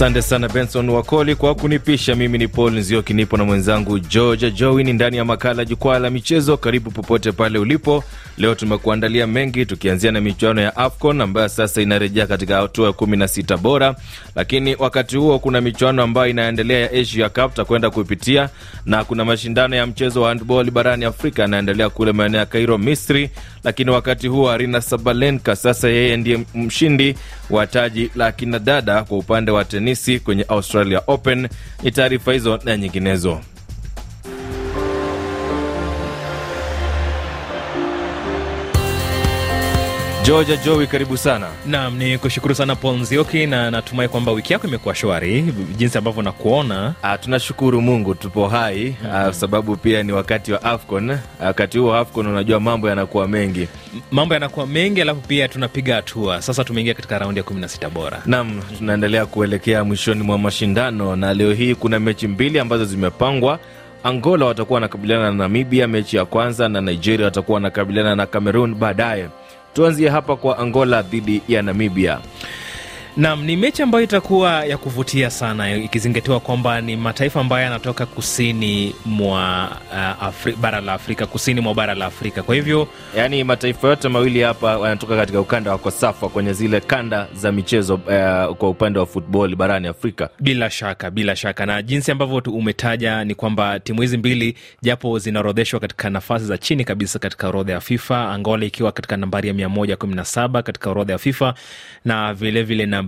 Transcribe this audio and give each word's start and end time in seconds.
Asante 0.00 0.22
sana 0.22 0.48
Benson 0.48 0.88
Wakoli 0.88 1.34
kwa 1.34 1.54
kunipisha. 1.54 2.14
Mimi 2.14 2.38
ni 2.38 2.48
Paul 2.48 2.72
Nzioki, 2.72 3.14
nipo 3.14 3.36
na 3.36 3.44
mwenzangu 3.44 3.98
Georgia 3.98 4.50
Jowin 4.50 4.92
ndani 4.92 5.16
ya 5.16 5.24
makala 5.24 5.64
Jukwaa 5.64 5.98
la 5.98 6.10
Michezo. 6.10 6.56
Karibu 6.56 6.90
popote 6.90 7.32
pale 7.32 7.58
ulipo. 7.58 8.04
Leo 8.38 8.54
tumekuandalia 8.54 9.26
mengi, 9.26 9.66
tukianzia 9.66 10.12
na 10.12 10.20
michuano 10.20 10.60
ya 10.60 10.76
AFCON 10.76 11.20
ambayo 11.20 11.48
sasa 11.48 11.82
inarejea 11.82 12.26
katika 12.26 12.56
hatua 12.60 12.86
ya 12.86 12.92
kumi 12.92 13.16
na 13.16 13.28
sita 13.28 13.56
bora, 13.56 13.94
lakini 14.34 14.74
wakati 14.78 15.16
huo 15.16 15.38
kuna 15.38 15.60
michuano 15.60 16.02
ambayo 16.02 16.30
inaendelea 16.30 16.78
ya 16.80 16.90
Asia 16.92 17.28
Cup 17.28 17.54
takwenda 17.54 17.90
kuipitia, 17.90 18.48
na 18.86 19.04
kuna 19.04 19.24
mashindano 19.24 19.76
ya 19.76 19.86
mchezo 19.86 20.22
wa 20.22 20.28
handball 20.28 20.70
barani 20.70 21.04
Afrika 21.04 21.42
yanaendelea 21.42 21.90
kule 21.90 22.12
maeneo 22.12 22.40
ya 22.40 22.46
Cairo, 22.46 22.78
Misri. 22.78 23.30
Lakini 23.64 23.90
wakati 23.90 24.28
huo 24.28 24.50
Arina 24.50 24.80
Sabalenka 24.80 25.56
sasa 25.56 25.88
yeye 25.88 26.16
ndiye 26.16 26.44
mshindi 26.54 27.14
wa 27.50 27.66
taji 27.66 28.10
la 28.14 28.32
kinadada 28.32 29.04
kwa 29.04 29.18
upande 29.18 29.50
wa 29.50 29.64
tenisi 29.64 30.20
kwenye 30.20 30.44
Australia 30.48 31.02
Open. 31.06 31.48
Ni 31.82 31.90
taarifa 31.90 32.32
hizo 32.32 32.58
na 32.64 32.76
nyinginezo. 32.76 33.40
Georgia 40.30 40.56
Joey, 40.56 40.86
karibu 40.86 41.16
sana. 41.16 41.46
Naam, 41.66 41.96
ni 41.98 42.18
kushukuru 42.18 42.54
sana 42.54 42.76
Paul 42.76 42.98
Nzioki, 42.98 43.46
na 43.46 43.70
natumai 43.70 44.08
kwamba 44.08 44.32
wiki 44.32 44.52
yako 44.52 44.66
imekuwa 44.66 44.94
shwari 44.94 45.42
jinsi 45.76 45.98
ambavyo 45.98 46.22
nakuona. 46.22 46.94
Ah, 47.02 47.18
tunashukuru 47.18 47.80
Mungu 47.82 48.14
tupo 48.14 48.48
hai 48.48 48.96
mm 49.02 49.10
-hmm. 49.10 49.32
sababu 49.32 49.76
pia 49.76 50.02
ni 50.02 50.12
wakati 50.12 50.52
wa 50.52 50.62
AFCON. 50.62 51.18
Wakati 51.44 51.78
huo 51.78 51.94
AFCON, 51.94 52.26
unajua 52.26 52.60
mambo 52.60 52.88
yanakuwa 52.88 53.28
mengi, 53.28 53.68
mambo 54.10 54.34
yanakuwa 54.34 54.66
mengi, 54.66 55.00
alafu 55.02 55.20
pia 55.20 55.48
tunapiga 55.48 55.94
hatua 55.94 56.42
sasa. 56.42 56.64
Tumeingia 56.64 56.94
katika 56.94 57.18
raundi 57.18 57.40
ya 57.40 57.44
16 57.46 57.90
bora. 57.90 58.22
Naam, 58.26 58.60
tunaendelea 58.78 59.26
kuelekea 59.26 59.84
mwishoni 59.84 60.22
mwa 60.22 60.38
mashindano, 60.38 61.16
na 61.16 61.34
leo 61.34 61.52
hii 61.52 61.74
kuna 61.74 62.00
mechi 62.00 62.28
mbili 62.28 62.58
ambazo 62.58 62.84
zimepangwa 62.84 63.58
Angola 64.04 64.46
watakuwa 64.46 64.74
wanakabiliana 64.74 65.24
na 65.24 65.30
Namibia 65.36 65.88
mechi 65.88 66.16
ya 66.16 66.24
kwanza, 66.24 66.68
na 66.68 66.80
Nigeria 66.80 67.24
watakuwa 67.24 67.54
wanakabiliana 67.54 68.16
na 68.16 68.26
Cameroon 68.26 68.74
baadaye. 68.74 69.28
Tuanzie 69.74 70.08
hapa 70.08 70.36
kwa 70.36 70.58
Angola 70.58 71.02
dhidi 71.02 71.42
ya 71.48 71.62
Namibia. 71.62 72.18
Nam, 73.16 73.44
ni 73.44 73.56
mechi 73.56 73.82
ambayo 73.82 74.04
itakuwa 74.04 74.64
ya 74.64 74.78
kuvutia 74.78 75.30
sana 75.30 75.76
ikizingatiwa 75.76 76.40
kwamba 76.40 76.80
ni 76.80 76.96
mataifa 76.96 77.40
ambayo 77.40 77.64
yanatoka 77.64 78.06
kusini 78.06 78.94
mwa 79.04 79.68
uh, 79.92 80.24
Afri, 80.24 80.52
bara 80.52 80.80
la 80.80 80.92
Afrika, 80.92 81.26
kusini 81.26 81.60
mwa 81.60 81.74
bara 81.74 81.94
la 81.94 82.06
Afrika. 82.06 82.42
Kwa 82.42 82.54
hivyo 82.54 82.88
yani 83.16 83.44
mataifa 83.44 83.88
yote 83.88 84.08
mawili 84.08 84.40
hapa 84.42 84.70
yanatoka 84.72 85.16
katika 85.16 85.40
ukanda 85.40 85.70
wa 85.72 85.78
Kosafa, 85.78 86.28
kwenye 86.28 86.52
zile 86.52 86.80
kanda 86.80 87.26
za 87.34 87.52
michezo 87.52 87.94
uh, 87.94 88.56
kwa 88.56 88.68
upande 88.68 88.98
wa 88.98 89.06
football 89.06 89.56
barani 89.56 89.88
Afrika. 89.88 90.28
Bila 90.40 90.70
shaka, 90.70 91.10
bila 91.10 91.36
shaka, 91.36 91.66
na 91.66 91.82
jinsi 91.82 92.10
ambavyo 92.12 92.42
umetaja 92.46 93.24
ni 93.24 93.34
kwamba 93.34 93.80
timu 93.80 94.00
hizi 94.02 94.16
mbili 94.16 94.56
japo 94.82 95.18
zinaorodheshwa 95.18 95.80
katika 95.80 96.10
nafasi 96.10 96.44
za 96.44 96.58
chini 96.58 96.84
kabisa 96.84 97.18
katika 97.18 97.48
orodha 97.48 97.72
ya 97.72 97.80
FIFA, 97.80 98.28
Angola 98.32 98.64
ikiwa 98.66 98.92
katika 98.92 99.16
nambari 99.16 99.48
ya 99.48 99.54
117 99.54 100.62
katika 100.62 100.90
orodha 100.90 101.12
ya 101.12 101.18
FIFA 101.18 101.54
na 102.04 102.34
vilevile 102.34 102.62
vile 102.62 102.86
na 102.86 102.99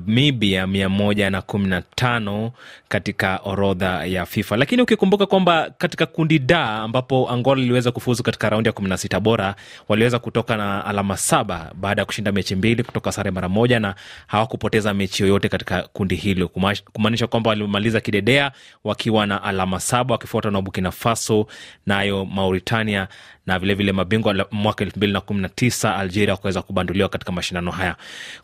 kumi 1.43 1.69
na 1.69 1.83
tano 1.83 2.53
katika 2.89 3.37
orodha 3.45 4.05
ya 4.07 4.27
FIFA. 4.27 4.57
Lakini 4.57 4.83
ukikumbuka 4.83 5.27
kwamba 5.27 5.71
katika 5.79 6.07
kundi 6.07 6.39
D 6.39 6.55
ambapo 6.55 7.31
Angola 7.31 7.63
iliweza 7.63 7.93
kufuzu 7.93 8.23
katika 8.23 8.51
raundi 8.51 8.69
ya 8.69 8.73
kumi 8.73 8.89
na 8.89 8.97
sita 8.97 9.21
bora, 9.21 9.55
waliweza 9.89 10.19
kutoka 10.19 10.57
na 10.57 10.85
alama 10.85 11.17
saba 11.17 11.73
baada 11.75 12.03
ya 12.03 12.07
kushinda 12.07 12.33
mechi 12.33 12.55
mbili, 12.57 12.83
kutoka 12.83 13.13
sare 13.13 13.31
mara 13.31 13.49
moja 13.49 13.81
na 13.81 13.95
hawakupoteza 14.27 14.95
mechi 14.95 15.23
yoyote 15.23 15.49
katika 15.49 15.83
kundi 15.83 16.15
hilo, 16.17 16.49
kumaanisha 16.93 17.27
kwamba 17.27 17.51
walimaliza 17.51 18.01
kidedea 18.01 18.53
wakiwa 18.85 19.27
na 19.27 19.43
alama 19.43 19.81
saba 19.81 20.13
wakifuatwa 20.15 20.51
na 20.51 20.63
Burkina 20.63 20.91
Faso 20.91 21.47
nayo 21.87 22.25
Mauritania 22.25 23.09
na 23.47 23.59
vilevile 23.59 23.93
mabingwa 23.93 24.47
mwaka 24.51 24.85
elfu 24.85 24.97
mbili 24.99 25.13
na 25.13 25.21
kumi 25.21 25.41
na 25.41 25.49
tisa 25.49 25.97
Algeria 25.97 26.35
wakaweza 26.35 26.63
kubanduliwa 26.63 27.09
katika 27.09 27.33
mashindano 27.33 27.71
haya. 27.71 27.97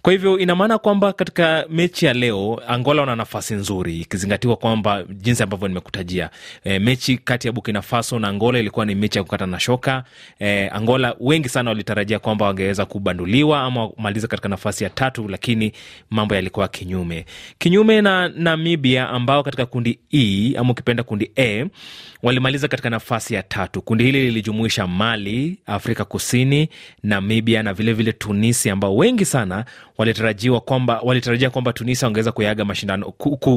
Kwa 0.02 0.12
hivyo 0.12 0.38
ina 0.38 0.54
maana 0.56 0.78
kwamba 0.78 1.12
katika 1.12 1.37
mechi 1.70 2.06
ya 2.06 2.12
leo 2.12 2.62
Angola 2.68 3.00
wana 3.00 3.16
nafasi 3.16 3.54
nzuri, 3.54 4.00
ikizingatiwa 4.00 4.56
kwamba 4.56 5.02
jinsi 5.10 5.42
ambavyo 5.42 5.68
nimekutajia, 5.68 6.30
e, 6.64 6.78
mechi 6.78 7.18
kati 7.18 7.46
ya 7.46 7.52
Burkina 7.52 7.82
Faso 7.82 8.18
na 8.18 8.28
Angola 8.28 8.58
ilikuwa 8.58 8.86
ni 8.86 8.94
mechi 8.94 9.18
ya 9.18 9.24
kukata 9.24 9.46
na 9.46 9.60
shoka. 9.60 10.04
E, 10.40 10.68
Angola 10.68 11.14
wengi 11.20 11.48
sana 11.48 11.70
walitarajia 11.70 12.18
kwamba 12.18 12.46
wangeweza 12.46 12.86
kubanduliwa 12.86 13.60
ama 13.62 13.88
kumaliza 13.88 14.26
katika 14.28 14.48
nafasi 14.48 14.84
ya 14.84 14.90
tatu, 14.90 15.28
lakini 15.28 15.72
mambo 16.10 16.34
yalikuwa 16.34 16.68
kinyume 16.68 17.24
kinyume 17.58 18.00
na 18.02 18.28
Namibia 18.28 19.08
ambao 19.08 19.42
katika 19.42 19.66
kundi 19.66 19.98
E 20.12 20.54
ama 20.56 20.70
ukipenda 20.72 21.02
kundi 21.02 21.30
A 21.36 21.64
walimaliza 22.22 22.68
katika 22.68 22.90
nafasi 22.90 23.34
ya 23.34 23.42
tatu. 23.42 23.82
Kundi 23.82 24.04
hili 24.04 24.22
lilijumuisha 24.22 24.86
Mali, 24.86 25.58
Afrika 25.66 26.04
Kusini, 26.04 26.68
Namibia 27.02 27.62
na 27.62 27.74
vilevile 27.74 27.92
vile 28.10 28.12
Tunisia, 28.12 28.72
ambao 28.72 28.96
wengi 28.96 29.24
sana 29.24 29.64
walitarajiwa 29.98 30.60
kwamba 30.60 31.00
walitarajia 31.02 31.50
kwamba 31.50 31.72
Tunisia 31.72 32.06
wangeweza 32.06 32.32
kuyaga 32.32 32.64
mashindano 32.64 33.12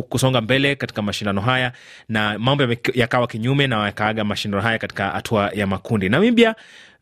kusonga 0.10 0.42
mbele 0.42 0.76
katika 0.76 1.02
mashindano 1.02 1.42
haya, 1.42 1.72
na 2.10 2.40
mambo 2.40 2.68
yakawa 2.94 3.28
kinyume 3.28 3.68
na 3.68 3.86
yakaaga 3.86 4.24
mashindano 4.24 4.64
haya 4.64 4.78
katika 4.78 5.10
hatua 5.10 5.52
ya 5.54 5.68
makundi. 5.68 6.10
Namibia 6.10 6.56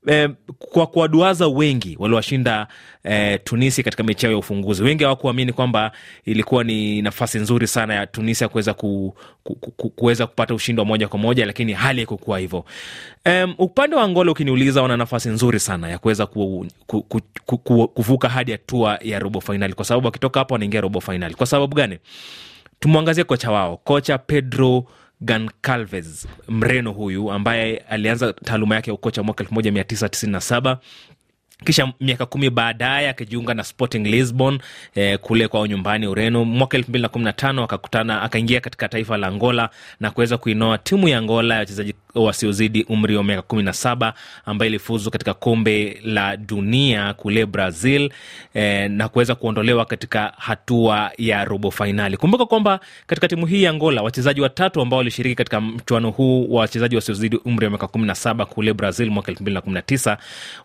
Eh, 0.08 0.30
kwa 0.60 0.88
kuwaduaza 0.88 1.48
wengi 1.48 1.96
waliwashinda 2.00 2.68
eh, 3.04 3.40
Tunisia 3.44 3.84
katika 3.84 4.04
mechi 4.04 4.26
yao 4.26 4.32
ya 4.34 4.38
ufunguzi. 4.40 4.84
Wengi 4.84 5.04
hawakuamini 5.04 5.54
kwamba 5.54 5.92
ilikuwa 6.26 6.64
ni 6.64 7.02
nafasi 7.02 7.38
nzuri 7.40 7.68
sana 7.68 7.94
ya 7.94 8.08
Tunisia 8.08 8.48
kuweza 8.48 8.74
ku, 8.74 9.16
ku, 9.44 9.56
ku, 9.56 9.90
kuweza 9.90 10.28
kupata 10.28 10.54
ushindi 10.54 10.80
wa 10.80 10.86
moja 10.86 11.08
kwa 11.08 11.20
moja, 11.20 11.46
lakini 11.46 11.74
hali 11.74 12.00
haikukuwa 12.00 12.40
hivyo. 12.40 12.66
Um, 13.26 13.56
upande 13.58 13.96
wa 13.96 14.04
Angola 14.04 14.32
ukiniuliza, 14.32 14.82
wana 14.82 14.98
nafasi 14.98 15.30
nzuri 15.30 15.60
sana 15.60 15.90
ya 15.90 15.98
kuweza 15.98 16.26
ku, 16.26 16.66
ku, 16.88 17.02
ku, 17.04 17.22
ku, 17.46 17.58
ku, 17.58 17.88
kuvuka 17.88 18.30
hadi 18.30 18.52
hatua 18.52 19.00
ya 19.02 19.20
robo 19.20 19.42
fainali, 19.42 19.74
kwa 19.74 19.86
sababu 19.86 20.06
wakitoka 20.06 20.40
hapo 20.40 20.54
wanaingia 20.54 20.82
robo 20.82 21.02
fainali. 21.02 21.36
Kwa 21.36 21.46
sababu 21.46 21.76
gani? 21.76 21.98
Tumwangazie 22.80 23.24
kocha 23.24 23.52
wao, 23.52 23.78
kocha 23.78 24.18
Pedro 24.18 24.86
Goncalves 25.22 26.28
Mreno 26.48 26.92
huyu 26.92 27.32
ambaye 27.32 27.78
alianza 27.78 28.34
taaluma 28.34 28.76
yake 28.76 28.90
ya 28.90 28.94
ukocha 28.94 29.24
mwaka 29.24 29.44
1997 29.44 30.78
kisha 31.66 31.94
miaka 32.00 32.26
kumi 32.26 32.50
baadaye 32.50 33.10
akijiunga 33.10 33.54
na 33.54 33.64
Sporting 33.64 34.06
Lisbon 34.08 34.60
eh, 34.96 35.20
kule 35.20 35.48
kwao 35.48 35.68
nyumbani 35.68 36.08
Ureno. 36.08 36.46
Mwaka 36.46 36.78
elfu 36.78 36.90
mbili 36.90 37.02
na 37.04 37.10
kumi 37.10 37.26
na 37.26 37.34
tano 37.34 37.64
akakutana 37.64 38.22
akaingia 38.22 38.62
katika 38.62 38.88
taifa 38.90 39.18
la 39.18 39.28
Angola 39.28 39.70
na 40.00 40.12
kuweza 40.12 40.38
kuinoa 40.38 40.78
timu 40.78 41.08
ya 41.08 41.18
Angola 41.18 41.54
ya 41.54 41.60
wachezaji 41.60 41.94
wasiozidi 42.16 42.84
umri 42.84 43.16
wa 43.18 43.24
miaka 43.24 43.42
kumi 43.42 43.64
na 43.64 43.74
saba 43.74 44.14
ambayo 44.46 44.70
ilifuzu 44.70 45.12
katika 45.12 45.34
kombe 45.34 46.02
la 46.04 46.38
dunia 46.38 47.14
kule 47.14 47.46
Brazil 47.46 48.10
eh, 48.54 48.92
na 48.92 49.10
kuweza 49.10 49.36
kuondolewa 49.36 49.86
katika 49.86 50.34
hatua 50.38 51.12
ya 51.18 51.46
robo 51.46 51.72
fainali. 51.72 52.18
Kumbuka 52.18 52.46
kwamba 52.46 52.80
katika 53.08 53.28
timu 53.28 53.46
hii 53.46 53.64
ya 53.64 53.70
Angola 53.70 54.02
wachezaji 54.02 54.42
watatu 54.42 54.82
ambao 54.82 54.98
walishiriki 54.98 55.36
katika 55.36 55.62
mchuano 55.62 56.10
huu 56.12 56.54
wa 56.54 56.62
wachezaji 56.62 56.96
wasiozidi 56.96 57.36
umri 57.46 57.66
wa 57.66 57.70
miaka 57.72 57.88
kumi 57.88 58.08
na 58.08 58.16
saba 58.16 58.46
kule 58.46 58.74
Brazil 58.74 59.10
mwaka 59.10 59.32
elfu 59.32 59.44
mbili 59.44 59.56
na 59.56 59.62
kumi 59.62 59.74
na 59.74 59.82
tisa 59.82 60.18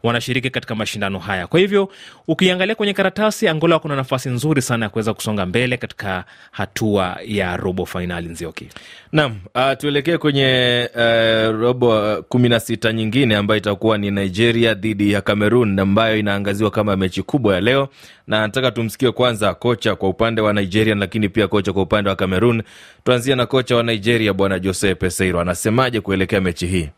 wanashiriki 0.02 0.50
katika 0.50 0.74
mashindano 0.84 1.18
haya. 1.18 1.46
Kwa 1.46 1.60
hivyo 1.60 1.88
ukiangalia 2.28 2.74
kwenye 2.74 2.92
karatasi, 2.94 3.48
Angola 3.48 3.78
kuna 3.78 3.96
nafasi 3.96 4.28
nzuri 4.28 4.62
sana 4.62 4.84
ya 4.86 4.90
kuweza 4.90 5.14
kusonga 5.14 5.46
mbele 5.46 5.76
katika 5.76 6.24
hatua 6.50 7.16
ya 7.26 7.56
robo 7.56 7.86
fainali. 7.86 8.28
Nzioki 8.28 8.68
naam. 9.12 9.36
uh, 9.54 9.72
tuelekee 9.78 10.18
kwenye 10.18 10.88
uh, 10.94 11.60
robo 11.60 12.22
kumi 12.28 12.48
na 12.48 12.60
sita 12.60 12.92
nyingine 12.92 13.36
ambayo 13.36 13.58
itakuwa 13.58 13.98
ni 13.98 14.10
Nigeria 14.10 14.74
dhidi 14.74 15.12
ya 15.12 15.20
Cameroon 15.20 15.78
ambayo 15.78 16.16
inaangaziwa 16.18 16.70
kama 16.70 16.96
mechi 16.96 17.22
kubwa 17.22 17.54
ya 17.54 17.60
leo, 17.60 17.88
na 18.26 18.40
nataka 18.40 18.70
tumsikie 18.70 19.10
kwanza 19.12 19.54
kocha 19.54 19.96
kwa 19.96 20.08
upande 20.08 20.40
wa 20.40 20.52
Nigeria, 20.52 20.94
lakini 20.94 21.28
pia 21.28 21.48
kocha 21.48 21.72
kwa 21.72 21.82
upande 21.82 22.10
wa 22.10 22.16
Cameroon. 22.16 22.62
Tuanzie 23.04 23.34
na 23.34 23.46
kocha 23.46 23.76
wa 23.76 23.82
Nigeria 23.82 24.32
Bwana 24.32 24.58
Jose 24.58 24.94
Peseiro, 24.94 25.40
anasemaje 25.40 26.00
kuelekea 26.00 26.40
mechi 26.40 26.66
hii? 26.66 26.88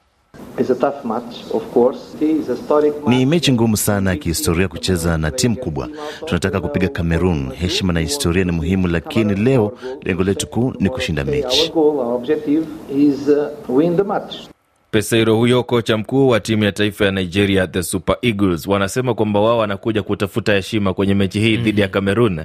Ni 3.08 3.26
mechi 3.26 3.52
ngumu 3.52 3.76
sana 3.76 4.10
ya 4.10 4.16
kihistoria 4.16 4.68
kucheza 4.68 5.18
na 5.18 5.30
timu 5.30 5.56
kubwa. 5.56 5.88
Tunataka 6.24 6.60
kupiga 6.60 6.88
Cameroon. 6.88 7.52
Heshima 7.52 7.92
na 7.92 8.00
historia 8.00 8.44
ni 8.44 8.52
muhimu, 8.52 8.88
lakini 8.88 9.34
leo 9.34 9.72
lengo 10.02 10.24
letu 10.24 10.46
kuu 10.46 10.72
ni 10.80 10.88
kushinda 10.90 11.24
mechi. 11.24 11.72
Peseiro 14.90 15.36
huyo 15.36 15.62
kocha 15.62 15.96
mkuu 15.96 16.28
wa 16.28 16.40
timu 16.40 16.64
ya 16.64 16.72
taifa 16.72 17.04
ya 17.04 17.10
Nigeria, 17.10 17.66
the 17.66 17.82
Super 17.82 18.16
Eagles, 18.22 18.66
wanasema 18.66 19.14
kwamba 19.14 19.40
wao 19.40 19.58
wanakuja 19.58 20.02
kutafuta 20.02 20.52
heshima 20.54 20.94
kwenye 20.94 21.14
mechi 21.14 21.40
hii 21.40 21.56
dhidi 21.56 21.72
mm 21.72 21.78
-hmm. 21.78 21.80
ya 21.80 21.88
Cameroon. 21.88 22.44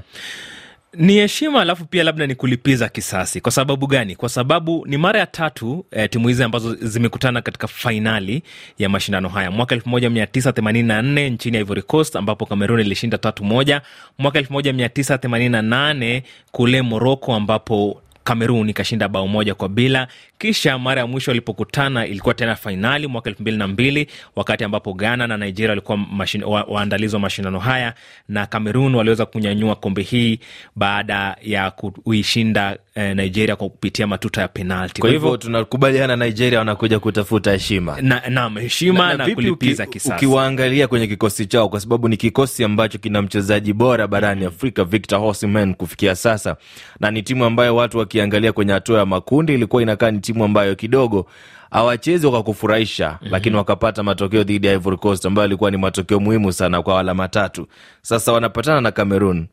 Ni 0.94 1.14
heshima 1.14 1.62
alafu 1.62 1.86
pia 1.86 2.04
labda 2.04 2.28
ni 2.28 2.36
kulipiza 2.36 2.90
kisasi. 2.90 3.42
Kwa 3.42 3.52
sababu 3.52 3.88
gani? 3.88 4.16
Kwa 4.16 4.30
sababu 4.30 4.86
ni 4.88 4.98
mara 4.98 5.20
ya 5.20 5.26
tatu 5.26 5.86
eh, 5.92 6.10
timu 6.10 6.28
hizi 6.28 6.44
ambazo 6.44 6.76
zimekutana 6.76 7.42
katika 7.42 7.68
fainali 7.68 8.44
ya 8.78 8.90
mashindano 8.90 9.30
haya, 9.30 9.52
mwaka 9.52 9.76
1984 9.76 11.30
nchini 11.32 11.58
Ivory 11.58 11.82
Coast 11.82 12.16
ambapo 12.16 12.46
Cameroon 12.46 12.80
ilishinda 12.82 13.18
tatu 13.18 13.44
moja, 13.44 13.82
mwaka 14.18 14.40
1988 14.42 16.22
kule 16.52 16.82
Morocco 16.82 17.34
ambapo 17.34 18.02
Kamerun 18.24 18.70
ikashinda 18.70 19.08
bao 19.10 19.28
moja 19.28 19.56
kwa 19.56 19.70
bila. 19.70 20.08
Kisha 20.42 20.80
mara 20.80 21.02
ya 21.02 21.08
mwisho 21.08 21.32
walipokutana 21.32 22.06
ilikuwa 22.08 22.34
tena 22.34 22.56
fainali 22.56 23.08
mwaka 23.08 23.30
elfu 23.30 23.42
mbili 23.42 23.58
na 23.58 23.68
mbili 23.68 24.08
wakati 24.36 24.64
ambapo 24.64 24.94
Ghana 24.94 25.28
na 25.28 25.38
Nigeria 25.38 25.70
walikuwa 25.70 26.00
wa, 26.46 26.64
waandalizi 26.64 27.16
wa 27.16 27.22
mashindano 27.22 27.60
haya 27.60 27.94
na 28.30 28.46
Cameroon 28.46 28.96
waliweza 28.96 29.26
kunyanyua 29.26 29.76
kombe 29.76 30.02
hii 30.02 30.40
baada 30.76 31.38
ya 31.42 31.72
kuishinda 31.72 32.78
eh, 32.96 33.16
Nigeria 33.16 33.56
kwa 33.56 33.70
kupitia 33.70 34.08
matuta 34.08 34.42
ya 34.42 34.48
penalti. 34.48 35.02
Kwa 35.02 35.10
hivyo 35.10 35.38
tunakubaliana 35.38 36.16
Nigeria 36.16 36.60
wanakuja 36.60 37.00
kutafuta 37.00 37.52
heshima 37.52 38.02
naam, 38.30 38.58
heshima 38.58 39.08
na, 39.08 39.14
na, 39.18 39.28
na 39.28 39.36
kulipiza 39.36 39.84
uki, 39.84 39.92
kisasi. 39.94 40.16
Ukiwaangalia 40.26 40.88
kwenye 40.88 41.08
kikosi 41.08 41.46
chao, 41.46 41.70
kwa 41.70 41.80
sababu 41.80 42.08
ni 42.10 42.18
kikosi 42.18 42.64
ambacho 42.64 42.98
kina 42.98 43.22
mchezaji 43.22 43.74
bora 43.74 44.08
barani 44.08 44.46
Afrika 44.46 44.84
Victor 44.84 45.22
Osimhen 45.24 45.74
kufikia 45.74 46.16
sasa, 46.16 46.56
na 47.00 47.12
ni 47.12 47.24
timu 47.24 47.46
ambayo 47.46 47.76
watu 47.76 47.98
wakiangalia 47.98 48.54
kwenye 48.54 48.74
hatua 48.74 49.00
ya 49.00 49.06
makundi 49.06 49.54
ilikuwa 49.54 49.82
inakaa 49.82 50.12
ni 50.12 50.20
timu 50.32 50.44
ambayo 50.44 50.76
kidogo 50.76 51.26
hawachezi 51.72 52.30
kwa 52.30 52.44
kufurahisha 52.44 53.10
mm 53.10 53.28
-hmm. 53.28 53.32
Lakini 53.32 53.56
wakapata 53.56 54.04
matokeo 54.04 54.44
dhidi 54.44 54.68
ya 54.68 54.74
Ivory 54.74 54.98
Coast 54.98 55.26
ambayo 55.26 55.46
alikuwa 55.46 55.72
ni 55.72 55.78
matokeo 55.78 56.20
muhimu 56.20 56.54
sana 56.54 56.82
kwa 56.82 57.00
alama 57.00 57.28
tatu. 57.28 57.68
Sasa 58.02 58.32
wanapatana 58.34 58.82
na 58.82 58.92
Cameroon 58.92 59.48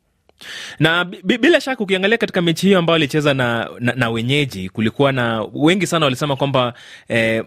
na 0.79 1.05
bila 1.05 1.61
shaka 1.61 1.83
ukiangalia 1.85 2.19
katika 2.19 2.43
mechi 2.43 2.67
hiyo 2.67 2.79
ambayo 2.79 2.95
alicheza 2.95 3.35
na, 3.35 3.69
na, 3.81 3.93
na 3.93 4.11
wenyeji, 4.11 4.69
kulikuwa 4.69 5.13
na 5.13 5.47
wengi 5.55 5.87
sana 5.87 6.07
walisema 6.07 6.37
kwamba 6.37 6.75
eh, 7.09 7.45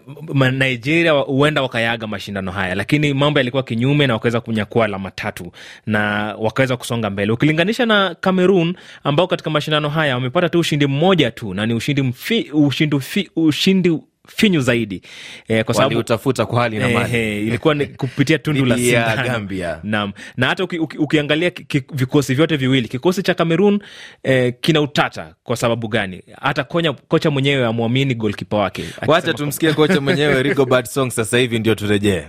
Nigeria 0.52 1.12
huenda 1.12 1.62
wakayaga 1.62 2.06
mashindano 2.06 2.52
haya, 2.52 2.74
lakini 2.74 3.14
mambo 3.14 3.40
yalikuwa 3.40 3.62
kinyume 3.62 4.06
na 4.06 4.14
wakaweza 4.14 4.40
kunyakua 4.40 4.84
alama 4.84 5.10
tatu 5.10 5.52
na 5.86 6.34
wakaweza 6.38 6.76
kusonga 6.76 7.10
mbele, 7.10 7.32
ukilinganisha 7.32 7.86
na 7.86 8.14
Cameroon 8.20 8.74
ambao 9.04 9.26
katika 9.26 9.50
mashindano 9.50 9.88
haya 9.88 10.14
wamepata 10.14 10.48
tu 10.48 10.58
ushindi 10.58 10.86
mmoja 10.86 11.30
tu 11.30 11.54
na 11.54 11.66
ni 11.66 11.74
ushindi 11.74 12.02
mfi, 12.02 12.50
ushindi, 12.52 13.00
ushindi 13.36 13.98
finyu 14.28 14.60
zaidi 14.60 15.02
eh, 15.48 15.64
kwa 15.64 15.74
sababu 15.74 15.98
utafuta 15.98 16.46
kwa 16.46 16.62
hali 16.62 16.78
na 16.78 16.88
mali 16.88 17.16
eh, 17.16 17.46
ilikuwa 17.46 17.74
ni 17.74 17.86
kupitia 17.86 18.38
tundu 18.38 18.64
la 18.64 18.76
sindano 18.76 19.22
Gambia. 19.28 19.80
Naam, 19.82 20.12
na 20.36 20.46
hata 20.46 20.64
uki, 20.64 20.78
uki, 20.78 20.98
ukiangalia 20.98 21.52
vikosi 21.92 22.34
vyote 22.34 22.56
viwili, 22.56 22.88
kikosi 22.88 23.22
cha 23.22 23.34
Cameroon 23.34 23.80
eh, 24.22 24.54
kina 24.60 24.80
utata. 24.80 25.34
Kwa 25.42 25.56
sababu 25.56 25.88
gani? 25.88 26.22
Hata 26.40 26.64
konya, 26.64 26.92
kocha 26.92 27.30
mwenyewe 27.30 27.66
amwamini 27.66 28.14
golkipa 28.14 28.56
wake. 28.56 28.84
Wacha 29.06 29.34
tumsikie 29.34 29.72
kocha 29.72 30.00
mwenyewe 30.00 30.42
Rigobert 30.48 30.86
Song 30.86 31.10
sasa 31.10 31.38
hivi 31.38 31.58
ndio 31.58 31.74
turejee. 31.74 32.24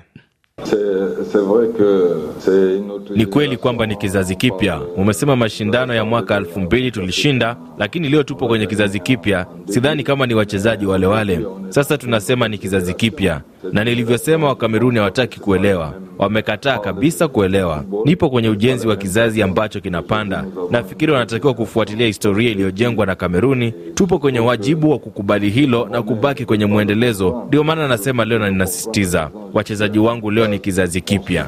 Ni 3.15 3.25
kweli 3.25 3.57
kwamba 3.57 3.85
ni 3.85 3.95
kizazi 3.95 4.35
kipya. 4.35 4.81
Umesema 4.95 5.35
mashindano 5.35 5.93
ya 5.93 6.05
mwaka 6.05 6.35
elfu 6.35 6.59
mbili 6.59 6.91
tulishinda, 6.91 7.57
lakini 7.77 8.09
leo 8.09 8.23
tupo 8.23 8.47
kwenye 8.47 8.65
kizazi 8.67 8.99
kipya. 8.99 9.45
Sidhani 9.65 10.03
kama 10.03 10.25
ni 10.27 10.33
wachezaji 10.33 10.85
wale 10.85 11.05
wale. 11.05 11.45
Sasa 11.69 11.97
tunasema 11.97 12.47
ni 12.47 12.57
kizazi 12.57 12.93
kipya, 12.93 13.41
na 13.71 13.83
nilivyosema, 13.83 14.47
Wakameruni 14.47 14.97
hawataki 14.97 15.39
kuelewa, 15.39 15.93
wamekataa 16.17 16.77
kabisa 16.77 17.27
kuelewa. 17.27 17.83
Nipo 18.05 18.29
kwenye 18.29 18.49
ujenzi 18.49 18.87
wa 18.87 18.95
kizazi 18.95 19.41
ambacho 19.41 19.81
kinapanda. 19.81 20.45
Nafikiri 20.71 21.11
wanatakiwa 21.11 21.53
kufuatilia 21.53 22.07
historia 22.07 22.51
iliyojengwa 22.51 23.05
na 23.05 23.15
Kameruni. 23.15 23.73
Tupo 23.93 24.19
kwenye 24.19 24.39
wajibu 24.39 24.91
wa 24.91 24.99
kukubali 24.99 25.49
hilo 25.49 25.87
na 25.91 26.01
kubaki 26.03 26.45
kwenye 26.45 26.65
mwendelezo. 26.65 27.43
Ndio 27.47 27.63
maana 27.63 27.87
nasema 27.87 28.25
leo 28.25 28.39
na 28.39 28.49
ninasisitiza, 28.49 29.29
wachezaji 29.53 29.99
wangu 29.99 30.31
leo 30.31 30.47
ni 30.47 30.59
kizazi 30.59 31.01
kipya. 31.01 31.47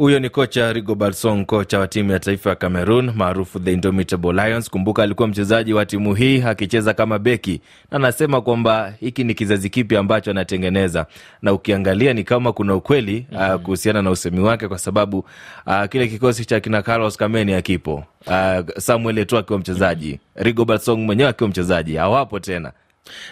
Huyo 0.00 0.18
ni 0.20 0.28
kocha 0.30 0.72
Rigobert 0.72 1.14
Song, 1.14 1.44
kocha 1.46 1.78
wa 1.78 1.88
timu 1.88 2.12
ya 2.12 2.18
taifa 2.20 2.50
ya 2.50 2.56
Cameroon 2.56 3.12
maarufu 3.16 3.60
the 3.60 3.72
Indomitable 3.72 4.32
Lions. 4.32 4.70
Kumbuka 4.70 5.02
alikuwa 5.02 5.28
mchezaji 5.28 5.72
wa 5.72 5.86
timu 5.86 6.14
hii 6.14 6.42
akicheza 6.42 6.94
kama 6.94 7.18
beki, 7.18 7.60
na 7.90 7.96
anasema 7.96 8.40
kwamba 8.40 8.94
hiki 9.00 9.24
ni 9.24 9.34
kizazi 9.34 9.70
kipya 9.70 10.00
ambacho 10.00 10.30
anatengeneza, 10.30 11.06
na 11.42 11.52
ukiangalia 11.52 12.12
ni 12.12 12.24
kama 12.24 12.52
kuna 12.52 12.74
ukweli 12.74 13.26
mm 13.32 13.38
-hmm. 13.38 13.54
uh, 13.54 13.60
kuhusiana 13.62 14.02
na 14.02 14.10
usemi 14.10 14.40
wake, 14.40 14.68
kwa 14.68 14.78
sababu 14.78 15.18
uh, 15.66 15.84
kile 15.84 16.08
kikosi 16.08 16.44
cha 16.44 16.60
kina 16.60 16.82
Carlos 16.82 17.16
Kameni 17.16 17.52
akipo, 17.54 18.04
uh, 18.26 18.68
Samuel 18.78 19.18
Eto'o 19.18 19.38
akiwa 19.38 19.58
mchezaji, 19.58 20.20
Rigobert 20.34 20.82
Song 20.82 20.98
mwenyewe 20.98 21.28
akiwa 21.30 21.50
mchezaji, 21.50 21.96
hawapo 21.96 22.40
tena 22.40 22.72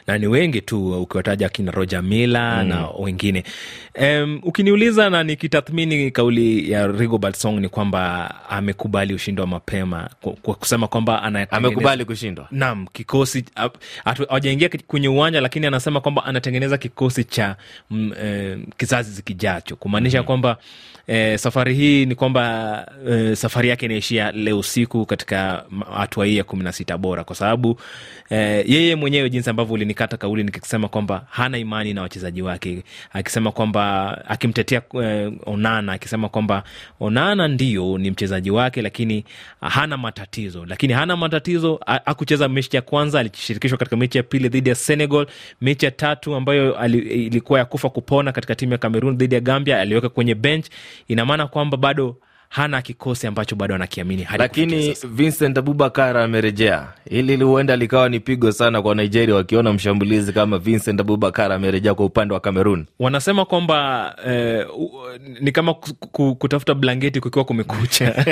na 0.06 0.18
ni 0.18 0.26
wengi 0.26 0.60
tu 0.60 1.02
ukiwataja 1.02 1.46
akina 1.46 1.70
Roger 1.72 2.02
Mila 2.02 2.62
mm. 2.62 2.68
na 2.68 2.88
wengine 2.98 3.44
um, 4.00 4.40
ukiniuliza 4.42 5.10
na 5.10 5.22
nikitathmini 5.24 6.10
kauli 6.10 6.70
ya 6.70 6.86
Rigobert 6.86 7.36
Song 7.36 7.60
ni 7.60 7.68
kwamba 7.68 8.34
amekubali 8.48 9.14
ushindi 9.14 9.40
wa 9.40 9.46
mapema 9.46 10.10
kwa 10.42 10.54
kusema 10.54 10.88
kwamba 10.88 11.22
amekubali 11.50 12.04
kushindwa. 12.04 12.48
Naam, 12.50 12.86
kikosi 12.92 13.44
hawajaingia 14.04 14.70
kwenye 14.86 15.08
uwanja, 15.08 15.40
lakini 15.40 15.66
anasema 15.66 16.00
kwamba 16.00 16.24
anatengeneza 16.24 16.78
kikosi 16.78 17.24
cha 17.24 17.56
m, 17.90 18.12
e, 18.22 18.58
kizazi 18.76 19.22
kijacho 19.22 19.76
kumaanisha 19.76 20.18
mm. 20.18 20.24
kwamba 20.26 20.56
e, 21.06 21.38
safari 21.38 21.74
hii 21.74 22.06
ni 22.06 22.14
kwamba 22.14 22.86
e, 23.10 23.36
safari 23.36 23.68
yake 23.68 23.86
inaishia 23.86 24.32
leo 24.32 24.58
usiku 24.58 25.06
katika 25.06 25.64
hatua 25.96 26.26
hii 26.26 26.36
ya 26.36 26.44
kumi 26.44 26.64
na 26.64 26.72
sita 26.72 26.98
bora 26.98 27.24
kwa 27.24 27.36
sababu 27.36 27.80
e, 28.30 28.36
yeye 28.66 28.96
mwenyewe 28.96 29.30
jinsi 29.30 29.50
ambavyo 29.58 29.74
ulinikata 29.74 30.16
kauli 30.16 30.44
nikisema 30.44 30.88
kwamba 30.88 31.26
hana 31.30 31.58
imani 31.58 31.94
na 31.94 32.02
wachezaji 32.02 32.42
wake, 32.42 32.82
akisema 33.12 33.52
kwamba 33.52 34.24
akimtetea 34.28 34.82
eh, 35.02 35.32
Onana 35.46 35.92
akisema 35.92 36.28
kwamba 36.28 36.62
Onana 37.00 37.48
ndio 37.48 37.98
ni 37.98 38.10
mchezaji 38.10 38.50
wake, 38.50 38.82
lakini 38.82 39.24
hana 39.60 39.96
matatizo, 39.96 40.66
lakini 40.66 40.92
hana 40.92 41.16
matatizo. 41.16 41.80
Akucheza 41.86 42.48
mechi 42.48 42.76
ya 42.76 42.82
kwanza, 42.82 43.20
alishirikishwa 43.20 43.78
katika 43.78 43.96
mechi 43.96 44.18
ya 44.18 44.22
pili 44.22 44.48
dhidi 44.48 44.68
ya 44.68 44.74
Senegal. 44.74 45.26
Mechi 45.60 45.84
ya 45.84 45.90
tatu 45.90 46.34
ambayo 46.34 46.86
ilikuwa 46.86 47.58
ya 47.58 47.64
kufa 47.64 47.90
kupona 47.90 48.32
katika 48.32 48.54
timu 48.54 48.72
ya 48.72 48.78
Cameroon 48.78 49.16
dhidi 49.16 49.34
ya 49.34 49.40
Gambia, 49.40 49.80
aliweka 49.80 50.08
kwenye 50.08 50.34
bench. 50.34 50.66
Ina 51.08 51.26
maana 51.26 51.46
kwamba 51.46 51.76
bado 51.76 52.16
hana 52.48 52.82
kikosi 52.82 53.26
ambacho 53.26 53.56
bado 53.56 53.74
anakiamini 53.74 54.26
lakini 54.38 54.96
Vincent 55.10 55.58
Abubakar 55.58 56.16
amerejea. 56.18 56.86
Hili 57.10 57.36
huenda 57.36 57.76
likawa 57.76 58.08
ni 58.08 58.20
pigo 58.20 58.52
sana 58.52 58.82
kwa 58.82 58.94
Nigeria 58.94 59.34
wakiona 59.34 59.72
mshambulizi 59.72 60.32
kama 60.32 60.58
Vincent 60.58 61.00
Abubakar 61.00 61.52
amerejea 61.52 61.94
kwa 61.94 62.04
upande 62.06 62.34
wa 62.34 62.40
Cameroon. 62.40 62.86
Wanasema 62.98 63.44
kwamba 63.44 64.14
eh, 64.26 64.66
ni 65.40 65.52
kama 65.52 65.74
kutafuta 66.38 66.74
blanketi 66.74 67.20
kukiwa 67.20 67.44
kumekucha. 67.44 68.14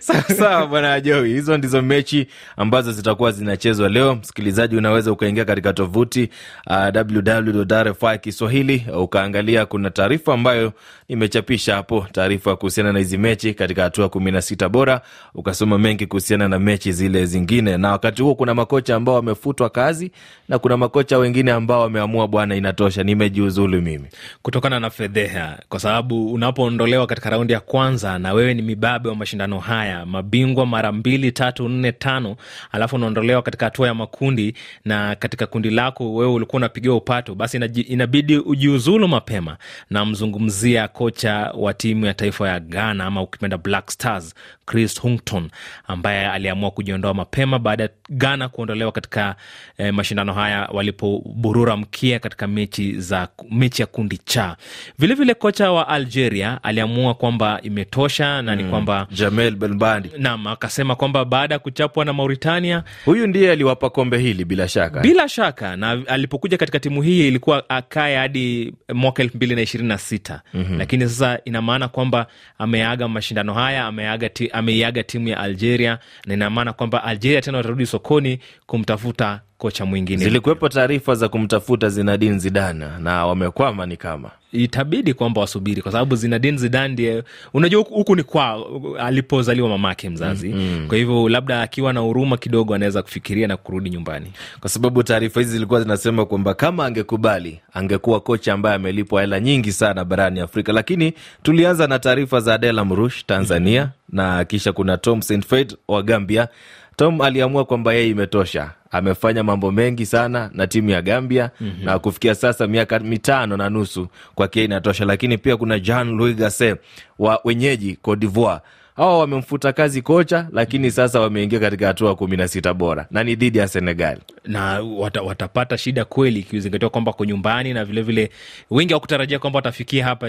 Sawa 0.00 0.22
sawa, 0.22 0.66
bwana 0.66 0.92
Ajoi, 0.92 1.28
hizo 1.32 1.58
ndizo 1.58 1.82
mechi 1.82 2.26
ambazo 2.56 2.92
zitakuwa 2.92 3.32
zinachezwa 3.32 3.88
leo. 3.88 4.14
Msikilizaji, 4.14 4.76
unaweza 4.76 5.12
ukaingia 5.12 5.44
katika 5.44 5.72
tovuti 5.72 6.28
uh, 6.66 6.76
www.rfi 7.16 8.18
Kiswahili 8.20 8.86
ukaangalia, 8.98 9.66
kuna 9.66 9.90
taarifa 9.90 10.34
ambayo 10.34 10.72
imechapisha 11.08 11.74
hapo, 11.74 12.06
taarifa 12.12 12.56
kuhusiana 12.56 12.92
na 12.92 12.98
hizi 12.98 13.18
mechi 13.18 13.54
katika 13.54 13.82
hatua 13.82 14.08
kumi 14.08 14.30
na 14.30 14.42
sita 14.42 14.68
bora, 14.68 15.00
ukasoma 15.34 15.78
mengi 15.78 16.06
kuhusiana 16.06 16.48
na 16.48 16.58
mechi 16.58 16.92
zile 16.92 17.26
zingine. 17.26 17.76
Na 17.76 17.90
wakati 17.92 18.22
huo 18.22 18.34
kuna 18.34 18.54
makocha 18.54 18.96
ambao 18.96 19.14
wamefutwa 19.14 19.70
kazi 19.70 20.10
na 20.48 20.58
kuna 20.58 20.76
makocha 20.76 21.18
wengine 21.18 21.52
ambao 21.52 21.80
wameamua, 21.80 22.28
bwana, 22.28 22.56
inatosha, 22.56 23.02
nimejiuzulu 23.02 23.82
mimi 23.82 24.04
kutokana 24.42 24.80
na 24.80 24.90
fedheha, 24.90 25.58
kwa 25.68 25.80
sababu 25.80 26.32
unapoondolewa 26.32 27.06
katika 27.06 27.30
raundi 27.30 27.52
ya 27.52 27.60
kwanza 27.60 28.18
na 28.18 28.32
wewe 28.32 28.54
ni 28.54 28.62
mibabe 28.62 29.08
wa 29.08 29.14
mashindano 29.14 29.58
haya, 29.58 30.06
mabingwa 30.06 30.66
mara 30.66 30.92
mbili 30.92 31.32
tatu 31.32 31.68
nne 31.68 31.92
tano, 31.92 32.36
alafu 32.72 32.96
unaondolewa 32.96 33.42
katika 33.42 33.64
hatua 33.66 33.86
ya 33.88 33.94
makundi, 33.94 34.54
na 34.84 35.14
katika 35.14 35.46
kundi 35.46 35.70
lako 35.70 36.14
wewe 36.14 36.32
ulikuwa 36.32 36.56
unapigiwa 36.60 36.96
upato, 36.96 37.34
basi 37.34 37.56
inabidi 37.88 38.38
ujiuzulu 38.38 39.08
mapema. 39.08 39.56
Namzungumzia 39.90 40.88
kocha 40.96 41.52
wa 41.54 41.74
timu 41.74 42.06
ya 42.06 42.14
taifa 42.14 42.48
ya 42.48 42.60
Ghana 42.60 43.04
ama 43.04 43.22
ukipenda 43.22 43.58
Black 43.58 43.90
Stars, 43.90 44.34
Chris 44.66 45.00
Hughton 45.00 45.50
ambaye 45.88 46.26
aliamua 46.26 46.70
kujiondoa 46.70 47.14
mapema 47.14 47.58
baada 47.58 47.82
ya 47.82 47.88
Ghana 48.10 48.48
kuondolewa 48.48 48.92
katika 48.92 49.36
eh, 49.78 49.94
mashindano 49.94 50.32
haya 50.32 50.68
walipoburura 50.72 51.76
mkia 51.76 52.18
katika 52.18 52.46
mechi 52.46 52.92
za 53.00 53.28
mechi 53.50 53.82
ya 53.82 53.86
kundi 53.86 54.18
cha. 54.18 54.56
Vilevile 54.98 55.34
kocha 55.34 55.72
wa 55.72 55.88
Algeria 55.88 56.58
aliamua 56.62 57.14
kwamba 57.14 57.60
imetosha 57.62 58.42
na 58.42 58.56
ni 58.56 58.62
mm, 58.62 58.70
kwamba 58.70 59.06
Jamel 59.10 59.56
Belmadi 59.56 60.10
nam 60.18 60.46
akasema 60.46 60.96
kwamba 60.96 61.24
baada 61.24 61.54
ya 61.54 61.58
kuchapwa 61.58 62.04
na 62.04 62.12
Mauritania, 62.12 62.84
huyu 63.04 63.26
ndiye 63.26 63.52
aliwapa 63.52 63.90
kombe 63.90 64.18
hili 64.18 64.44
bila 64.44 64.68
shaka, 64.68 65.00
bila 65.00 65.28
shaka, 65.28 65.76
na 65.76 65.90
alipokuja 66.06 66.58
katika 66.58 66.78
timu 66.80 67.02
hii 67.02 67.28
ilikuwa 67.28 67.70
akae 67.70 68.16
hadi 68.16 68.74
mwaka 68.94 69.22
elfu 69.22 69.36
mbili 69.36 69.54
na 69.54 69.60
ishirini 69.62 69.88
na 69.88 69.98
sita 69.98 70.42
mm 70.54 70.62
-hmm. 70.70 70.85
Lakini 70.86 71.08
sasa 71.08 71.38
ina 71.44 71.62
maana 71.62 71.88
kwamba 71.88 72.26
ameaga 72.58 73.08
mashindano 73.08 73.54
haya, 73.54 73.84
ameaga 73.86 74.28
ti, 74.28 74.48
ameiaga 74.50 75.02
timu 75.02 75.28
ya 75.28 75.40
Algeria, 75.40 75.98
na 76.26 76.34
ina 76.34 76.50
maana 76.50 76.72
kwamba 76.72 77.04
Algeria 77.04 77.40
tena 77.40 77.56
watarudi 77.58 77.86
sokoni 77.86 78.38
kumtafuta 78.66 79.40
kocha 79.58 79.84
mwingine. 79.84 80.24
Zilikuwepo 80.24 80.68
taarifa 80.68 81.14
za 81.14 81.28
kumtafuta 81.28 81.88
Zinedine 81.88 82.38
Zidane 82.38 82.86
na 83.00 83.26
wamekwama 83.26 83.86
ni 83.86 83.96
kama 83.96 84.30
itabidi 84.52 85.14
kwamba 85.14 85.40
wasubiri 85.40 85.82
kwa 85.82 85.92
sababu 85.92 86.16
Zinedine 86.16 86.58
Zidane 86.58 86.92
ndiye 86.92 87.22
unajua 87.54 87.82
huku- 87.82 88.16
ni 88.16 88.22
kwa 88.22 88.66
alipozaliwa 89.00 89.68
mamake 89.68 90.10
mzazi 90.10 90.48
mm-hmm. 90.48 90.88
kwa 90.88 90.96
hivyo 90.98 91.28
labda 91.28 91.62
akiwa 91.62 91.92
na 91.92 92.00
huruma 92.00 92.36
kidogo 92.36 92.74
anaweza 92.74 93.02
kufikiria 93.02 93.48
na 93.48 93.56
kurudi 93.56 93.90
nyumbani 93.90 94.32
kwa 94.60 94.70
sababu 94.70 95.02
taarifa 95.02 95.40
hizi 95.40 95.52
zilikuwa 95.52 95.80
zinasema 95.82 96.26
kwamba 96.26 96.54
kama 96.54 96.86
angekubali 96.86 97.60
angekuwa 97.74 98.20
kocha 98.20 98.52
ambaye 98.52 98.76
amelipwa 98.76 99.20
hela 99.20 99.40
nyingi 99.40 99.72
sana 99.72 100.04
barani 100.04 100.40
Afrika. 100.40 100.72
Lakini 100.72 101.12
tulianza 101.42 101.86
na 101.86 101.98
taarifa 101.98 102.40
za 102.40 102.54
Adela 102.54 102.84
Mrush 102.84 103.24
Tanzania, 103.26 103.88
na 104.12 104.44
kisha 104.44 104.72
kuna 104.72 104.96
Tom 104.96 105.20
Saintfiet 105.22 105.76
wa 105.88 106.02
Gambia. 106.02 106.48
Tom 106.96 107.20
aliamua 107.20 107.64
kwamba 107.64 107.92
yeye 107.94 108.08
imetosha, 108.08 108.70
amefanya 108.90 109.42
mambo 109.42 109.72
mengi 109.72 110.06
sana 110.06 110.50
na 110.54 110.66
timu 110.66 110.90
ya 110.90 111.02
Gambia 111.02 111.50
mm-hmm. 111.60 111.84
na 111.84 111.98
kufikia 111.98 112.34
sasa 112.34 112.66
miaka 112.66 112.98
mitano 112.98 113.56
na 113.56 113.70
nusu 113.70 114.08
kwake 114.34 114.64
inatosha. 114.64 115.04
Lakini 115.04 115.38
pia 115.38 115.56
kuna 115.56 115.78
Jean 115.78 116.16
Louis 116.16 116.36
Gasset 116.36 116.78
wa 117.18 117.40
wenyeji 117.44 117.96
Cote 118.02 118.20
d'Ivoire 118.20 118.60
hawa 118.96 119.18
wamemfuta 119.18 119.72
kazi 119.72 120.02
kocha, 120.02 120.48
lakini 120.52 120.90
sasa 120.90 121.20
wameingia 121.20 121.60
katika 121.60 121.86
hatua 121.86 122.16
kumi 122.16 122.36
na 122.36 122.48
sita 122.48 122.74
bora 122.74 123.06
na 123.10 123.24
ni 123.24 123.34
dhidi 123.34 123.58
ya 123.58 123.68
Senegal. 123.68 124.18
na 124.44 124.80
wata, 124.80 125.22
watapata 125.22 125.78
shida 125.78 126.04
kweli 126.04 126.40
ikizingatiwa 126.40 126.90
kwamba 126.90 127.12
ko 127.12 127.24
nyumbani 127.24 127.74
na 127.74 127.84
vilevile 127.84 128.22
vile, 128.24 128.34
wengi 128.70 128.92
hawakutarajia 128.92 129.38
kwamba 129.38 129.56
watafikia 129.56 130.04
hapa 130.04 130.28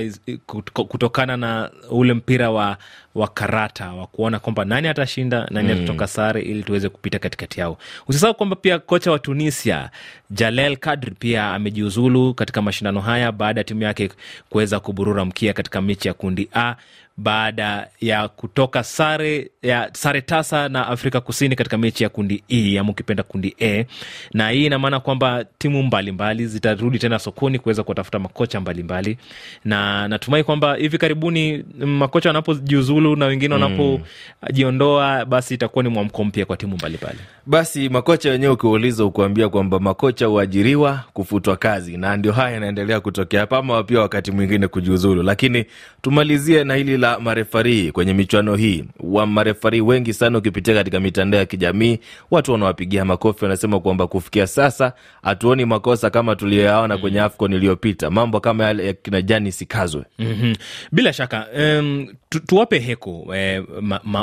kutokana 0.74 1.38
na 1.38 1.70
ule 1.90 2.14
mpira 2.14 2.52
wa, 2.52 2.78
wa 3.18 3.28
karata 3.28 3.94
wa 3.94 4.08
kuona 4.08 4.40
kwamba 4.40 4.66
nani 4.66 4.88
atashinda 4.88 5.48
nani 5.52 5.72
atatoka 5.72 6.08
sare 6.08 6.42
ili 6.42 6.64
tuweze 6.64 6.90
kupita 6.90 7.20
katikati 7.20 7.60
yao. 7.60 7.78
Usisahau 8.08 8.36
kwamba 8.36 8.56
pia 8.56 8.80
kocha 8.80 9.12
wa 9.12 9.20
tunisia 9.20 9.90
jalel 10.30 10.78
kadri 10.78 11.12
pia 11.12 11.54
amejiuzulu 11.54 12.34
katika 12.34 12.62
mashindano 12.62 13.02
haya 13.02 13.32
baada 13.32 13.60
ya 13.60 13.64
timu 13.64 13.84
yake 13.84 14.10
kuweza 14.50 14.80
kuburura 14.80 15.26
mkia 15.26 15.54
katika 15.54 15.82
mechi 15.82 16.08
ya 16.08 16.14
kundi 16.14 16.50
a 16.56 16.76
baada 17.18 17.88
ya 18.02 18.28
kutoka 18.28 18.84
sare 18.84 19.50
ya 19.62 19.90
sare 19.94 20.22
tasa 20.22 20.70
na 20.70 20.88
Afrika 20.88 21.22
Kusini 21.22 21.56
katika 21.56 21.78
mechi 21.78 22.04
ya 22.04 22.10
kundi 22.10 22.44
E 22.50 22.78
ama 22.80 22.90
ukipenda 22.92 23.24
kundi 23.24 23.56
A, 23.62 23.86
na 24.34 24.50
hii 24.50 24.66
ina 24.66 24.80
maana 24.80 25.00
kwamba 25.00 25.46
timu 25.58 25.84
mbalimbali 25.84 26.48
zitarudi 26.48 27.00
tena 27.00 27.20
sokoni 27.20 27.60
kuweza 27.60 27.84
kuwatafuta 27.84 28.20
makocha 28.20 28.60
mbalimbali, 28.62 29.18
na 29.66 30.08
natumai 30.08 30.44
kwamba 30.44 30.76
hivi 30.76 30.98
karibuni 30.98 31.64
mm, 31.80 31.98
makocha 31.98 32.30
wanapojiuzulu 32.30 33.07
na 33.16 33.26
wengine 33.26 33.54
wanapojiondoa, 33.54 35.26
basi 35.26 35.54
itakuwa 35.54 35.84
ni 35.84 35.90
mwamko 35.90 36.24
mpya 36.24 36.46
kwa 36.46 36.58
timu 36.58 36.76
mbalimbali. 36.76 37.18
Basi 37.46 37.90
makocha 37.90 38.30
wenyewe 38.32 38.54
ukiwauliza, 38.54 39.06
ukuambia 39.06 39.50
kwamba 39.50 39.80
makocha 39.80 40.26
huajiriwa 40.26 41.04
kufutwa 41.14 41.56
kazi, 41.58 41.98
na 41.98 42.18
ndio 42.18 42.32
haya 42.32 42.52
yanaendelea 42.54 43.00
kutokea 43.00 43.40
hapa, 43.40 43.58
ama 43.58 43.84
pia 43.84 44.00
wakati 44.00 44.32
mwingine 44.32 44.68
kujiuzulu. 44.68 45.24
Lakini 45.24 45.66
tumalizie 46.02 46.64
na 46.64 46.76
hili 46.76 46.98
la 46.98 47.20
marefarii 47.20 47.92
kwenye 47.92 48.14
michuano 48.14 48.56
hii. 48.56 48.84
Wa 49.00 49.26
marefarii 49.28 49.82
wengi 49.82 50.14
sana, 50.14 50.38
ukipitia 50.38 50.74
katika 50.74 51.00
mitandao 51.00 51.40
ya 51.40 51.46
kijamii, 51.46 52.00
watu 52.32 52.52
wanawapigia 52.52 53.06
makofi, 53.06 53.46
wanasema 53.46 53.80
kwamba 53.80 54.08
kufikia 54.08 54.48
sasa 54.48 54.94
hatuoni 55.24 55.66
makosa 55.66 56.10
kama 56.10 56.36
tuliyoyaona 56.36 56.98
kwenye 56.98 57.20
AFCON 57.22 57.54
iliyopita, 57.54 58.10
mambo 58.10 58.40
kama 58.40 58.64
yale 58.64 58.86
ya 58.88 58.94
kina 58.94 59.22
Jani 59.22 59.52
Sikazwe. 59.52 60.04
Mm-hmm. 60.20 60.56
Bila 60.92 61.14
shaka 61.14 61.48
um, 61.60 62.08
tu, 62.30 62.40
tuwape 62.40 62.80
heko 62.88 63.36
eh, 63.36 63.64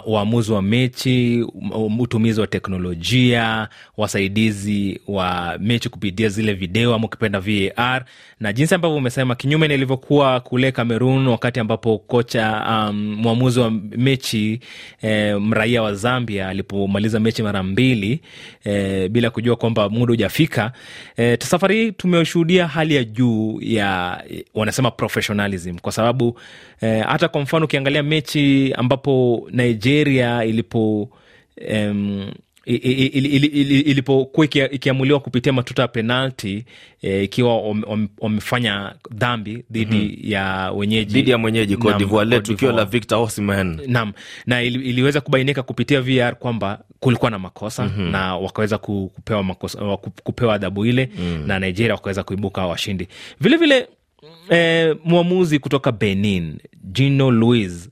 wa 0.06 0.62
mechi, 0.62 1.42
um, 1.72 2.00
utumizi 2.00 2.40
wa 2.40 2.46
teknolojia, 2.46 3.68
wasaidizi 3.96 5.00
wa 5.08 5.56
mechi 5.60 5.88
kupitia 5.88 6.28
zile 6.28 6.52
video 6.54 6.94
ama 6.94 7.06
ukipenda 7.06 7.40
VAR 7.40 8.04
na 8.40 8.52
jinsi 8.52 8.74
ambavyo 8.74 8.96
umesema, 8.96 9.34
kinyume 9.34 9.68
nilivyokuwa 9.68 10.40
kule 10.40 10.72
Cameroon 10.72 11.26
wakati 11.28 11.60
ambapo 11.60 11.98
kocha 11.98 12.64
um, 12.90 13.14
mwamuzi 13.14 13.60
wa 13.60 13.70
mechi 13.96 14.60
eh, 15.02 15.40
mraia 15.40 15.82
wa 15.82 15.94
Zambia 15.94 16.48
alipomaliza 16.48 17.20
mechi 17.20 17.42
mara 17.42 17.62
mbili 17.62 18.20
eh, 18.64 19.08
bila 19.08 19.30
kujua 19.30 19.56
kwamba 19.56 19.88
muda 19.88 20.10
hujafika. 20.12 20.72
Eh, 21.16 21.38
safari 21.42 21.76
hii 21.76 21.92
tumeshuhudia 21.92 22.66
hali 22.68 22.94
ya 22.94 23.04
juu 23.04 23.58
ya 23.62 24.22
wanasema 24.54 24.90
professionalism 24.90 25.78
kwa 25.78 25.92
sababu 25.92 26.38
eh, 26.80 27.04
hata 27.08 27.28
kwa 27.28 27.40
mfano 27.40 27.64
ukiangalia 27.64 28.02
mechi 28.02 28.53
ambapo 28.76 29.46
Nigeria 29.52 30.44
ilipo 30.44 31.10
um, 31.74 32.30
ilipokuwa 33.62 34.46
ikiamuliwa 34.46 35.20
kupitia 35.20 35.52
matuta 35.52 35.82
ya 35.82 35.88
penalti 35.88 36.64
eh, 37.02 37.24
ikiwa 37.24 37.60
wame- 37.62 38.08
wamefanya 38.18 38.94
dhambi 39.14 39.64
dhidi 39.70 40.18
ya 40.22 40.72
wenyeji 40.76 41.12
dhidi 41.14 41.30
ya 41.30 41.38
mwenyeji 41.38 41.76
Cote 41.76 41.98
d'Ivoire, 41.98 42.40
tukio 42.40 42.72
la. 42.72 42.84
Victor 42.84 43.18
Osimhen. 43.18 43.80
nam 43.86 44.12
na 44.46 44.62
ili, 44.62 44.88
iliweza 44.90 45.20
kubainika 45.20 45.62
kupitia 45.62 46.00
VR 46.00 46.34
kwamba 46.36 46.84
kulikuwa 47.00 47.30
na 47.30 47.38
makosa 47.38 47.84
mm-hmm. 47.84 48.10
na 48.10 48.36
wakaweza 48.36 48.78
kupewa 48.78 49.42
makosa, 49.42 49.96
kupewa 50.22 50.54
adhabu 50.54 50.86
ile 50.86 51.08
mm. 51.18 51.44
na 51.46 51.58
Nigeria 51.58 51.94
wakaweza 51.94 52.22
kuibuka 52.22 52.66
washindi 52.66 53.08
vilevile. 53.40 53.86
E, 54.52 54.94
mwamuzi 55.04 55.58
kutoka 55.58 55.92
Benin 55.92 56.58
Gino 56.92 57.30
Luis 57.30 57.90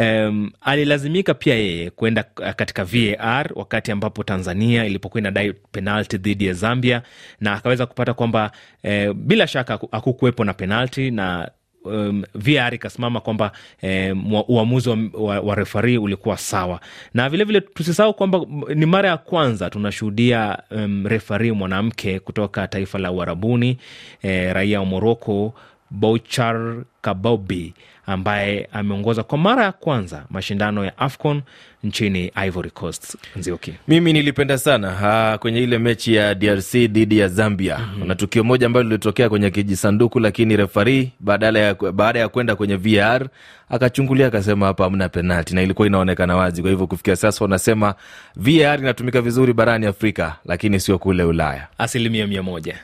Um, 0.00 0.50
alilazimika 0.60 1.34
pia 1.34 1.54
yeye 1.54 1.90
kwenda 1.90 2.22
katika 2.56 2.84
VAR 2.84 3.50
wakati 3.54 3.92
ambapo 3.92 4.24
Tanzania 4.24 4.84
ilipokuwa 4.86 5.20
inadai 5.20 5.52
penalti 5.52 6.18
dhidi 6.18 6.46
ya 6.46 6.52
Zambia 6.52 7.02
na 7.40 7.52
akaweza 7.52 7.86
kupata 7.86 8.14
kwamba 8.14 8.50
eh, 8.82 9.12
bila 9.12 9.46
shaka 9.46 9.78
hakukuwepo 9.92 10.44
na 10.44 10.54
penalti 10.54 11.10
na 11.10 11.50
um, 11.84 12.22
VAR 12.34 12.74
ikasimama 12.74 13.20
kwamba 13.20 13.52
um, 13.82 14.42
uamuzi 14.48 14.88
wa, 14.88 14.98
wa, 15.14 15.40
wa 15.40 15.54
refari 15.54 15.98
ulikuwa 15.98 16.36
sawa, 16.36 16.80
na 17.14 17.28
vilevile 17.28 17.60
tusisahau 17.60 18.14
kwamba 18.14 18.40
ni 18.74 18.86
mara 18.86 19.08
ya 19.08 19.16
kwanza 19.16 19.70
tunashuhudia 19.70 20.58
um, 20.70 21.06
refari 21.06 21.52
mwanamke 21.52 22.20
kutoka 22.20 22.68
taifa 22.68 22.98
la 22.98 23.12
Uarabuni 23.12 23.78
eh, 24.22 24.52
raia 24.54 24.80
wa 24.80 24.86
Moroko 24.86 25.54
Bouchar 25.94 26.76
Kabobi 27.02 27.74
ambaye 28.06 28.68
ameongoza 28.72 29.22
kwa 29.22 29.38
mara 29.38 29.64
ya 29.64 29.72
kwanza 29.72 30.24
mashindano 30.30 30.84
ya 30.84 30.98
AFCON 30.98 31.42
nchini 31.84 32.32
Ivory 32.46 32.70
Coast. 32.70 33.16
Nzioki. 33.36 33.74
Mimi 33.88 34.12
nilipenda 34.12 34.58
sana 34.58 34.90
ha, 34.90 35.38
kwenye 35.38 35.60
ile 35.62 35.78
mechi 35.78 36.14
ya 36.14 36.34
DRC 36.34 36.72
dhidi 36.74 37.18
ya 37.18 37.28
Zambia. 37.28 37.78
mm-hmm. 37.78 38.00
Kuna 38.00 38.14
tukio 38.14 38.44
moja 38.44 38.66
ambalo 38.66 38.82
lilitokea 38.84 39.28
kwenye 39.28 39.50
kijisanduku, 39.50 40.20
lakini 40.20 40.56
refari 40.56 41.12
badala 41.20 41.58
ya 41.58 41.74
baada 41.74 42.18
ya 42.20 42.28
kwenda 42.28 42.56
kwenye 42.56 42.76
VAR 42.76 43.26
akachungulia 43.68 44.26
akasema 44.26 44.66
hapa 44.66 44.84
hamna 44.84 45.08
penalti, 45.08 45.54
na 45.54 45.62
ilikuwa 45.62 45.86
inaonekana 45.88 46.36
wazi. 46.36 46.62
Kwa 46.62 46.70
hivyo 46.70 46.86
kufikia 46.86 47.16
sasa 47.16 47.44
wanasema 47.44 47.94
VAR 48.36 48.78
inatumika 48.78 49.20
vizuri 49.20 49.52
barani 49.52 49.86
Afrika, 49.86 50.36
lakini 50.44 50.80
sio 50.80 50.98
kule 50.98 51.24
Ulaya. 51.24 51.66
Asilimia 51.78 52.26
mia 52.26 52.42
moja. 52.42 52.78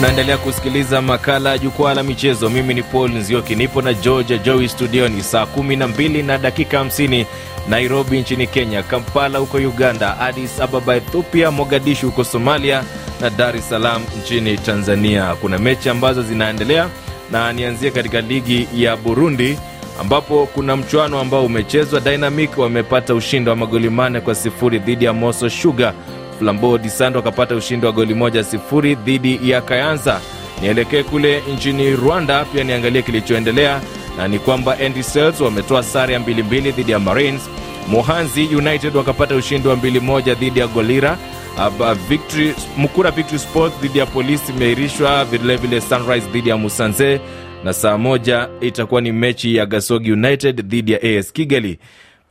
Naendelea 0.00 0.38
kusikiliza 0.38 1.02
makala 1.02 1.50
ya 1.50 1.58
jukwaa 1.58 1.94
la 1.94 2.02
michezo. 2.02 2.50
Mimi 2.50 2.74
ni 2.74 2.82
Paul 2.82 3.10
Nzioki, 3.10 3.54
nipo 3.54 3.82
na 3.82 3.94
Georgia 3.94 4.38
Joey 4.38 4.68
studioni, 4.68 5.22
saa 5.22 5.46
kumi 5.46 5.76
na 5.76 5.88
mbili 5.88 6.22
na 6.22 6.38
dakika 6.38 6.78
hamsini 6.78 7.26
Nairobi 7.68 8.20
nchini 8.20 8.46
Kenya, 8.46 8.82
Kampala 8.82 9.38
huko 9.38 9.56
Uganda, 9.56 10.20
Addis 10.20 10.60
Ababa 10.60 10.96
Ethiopia, 10.96 11.50
Mogadishu 11.50 12.06
huko 12.06 12.24
Somalia 12.24 12.84
na 13.20 13.30
Dar 13.30 13.56
es 13.56 13.68
Salaam 13.68 14.02
nchini 14.22 14.58
Tanzania. 14.58 15.34
Kuna 15.34 15.58
mechi 15.58 15.88
ambazo 15.88 16.22
zinaendelea 16.22 16.88
na 17.30 17.52
nianzie 17.52 17.90
katika 17.90 18.20
ligi 18.20 18.68
ya 18.74 18.96
Burundi 18.96 19.58
ambapo 20.00 20.46
kuna 20.46 20.76
mchuano 20.76 21.20
ambao 21.20 21.44
umechezwa. 21.46 22.00
Dynamic 22.00 22.58
wamepata 22.58 23.14
ushindi 23.14 23.50
wa 23.50 23.56
magoli 23.56 23.90
mane 23.90 24.20
kwa 24.20 24.34
sifuri 24.34 24.78
dhidi 24.78 25.04
ya 25.04 25.12
Moso 25.12 25.50
Sugar. 25.50 25.94
Flambeau 26.38 26.78
Disando 26.78 27.18
akapata 27.18 27.54
ushindi 27.56 27.86
wa 27.86 27.92
goli 27.92 28.14
moja 28.14 28.44
sifuri 28.44 28.94
dhidi 28.94 29.50
ya 29.50 29.60
Kayanza. 29.60 30.20
Nielekee 30.62 31.02
kule 31.02 31.42
nchini 31.54 31.96
Rwanda 31.96 32.44
pia 32.44 32.64
niangalie 32.64 33.02
kilichoendelea, 33.02 33.80
na 34.16 34.28
ni 34.28 34.38
kwamba 34.38 34.78
Etincelles 34.80 35.40
wametoa 35.40 35.82
sare 35.82 36.12
ya 36.14 36.20
mbili 36.20 36.42
mbili 36.42 36.72
dhidi 36.72 36.92
ya 36.92 36.98
Marines. 36.98 37.42
Mohanzi 37.88 38.44
United 38.56 38.96
wakapata 38.96 39.34
ushindi 39.36 39.68
wa 39.68 39.76
mbili 39.76 40.00
moja 40.00 40.34
dhidi 40.34 40.60
ya 40.60 40.66
Golira. 40.66 41.18
Aba 41.58 41.94
Victory, 41.94 42.54
Mukura 42.76 43.10
Victory 43.10 43.38
Sport 43.38 43.80
dhidi 43.82 43.98
ya 43.98 44.06
Polisi 44.06 44.52
imeahirishwa, 44.52 45.24
vilevile 45.24 45.80
Sunrise 45.80 46.26
dhidi 46.32 46.48
ya 46.48 46.56
Musanze, 46.56 47.20
na 47.64 47.72
saa 47.72 47.98
moja 47.98 48.48
itakuwa 48.60 49.00
ni 49.00 49.12
mechi 49.12 49.56
ya 49.56 49.66
Gasogi 49.66 50.12
United 50.12 50.66
dhidi 50.66 50.92
ya 50.92 51.02
AS 51.02 51.32
Kigali. 51.32 51.78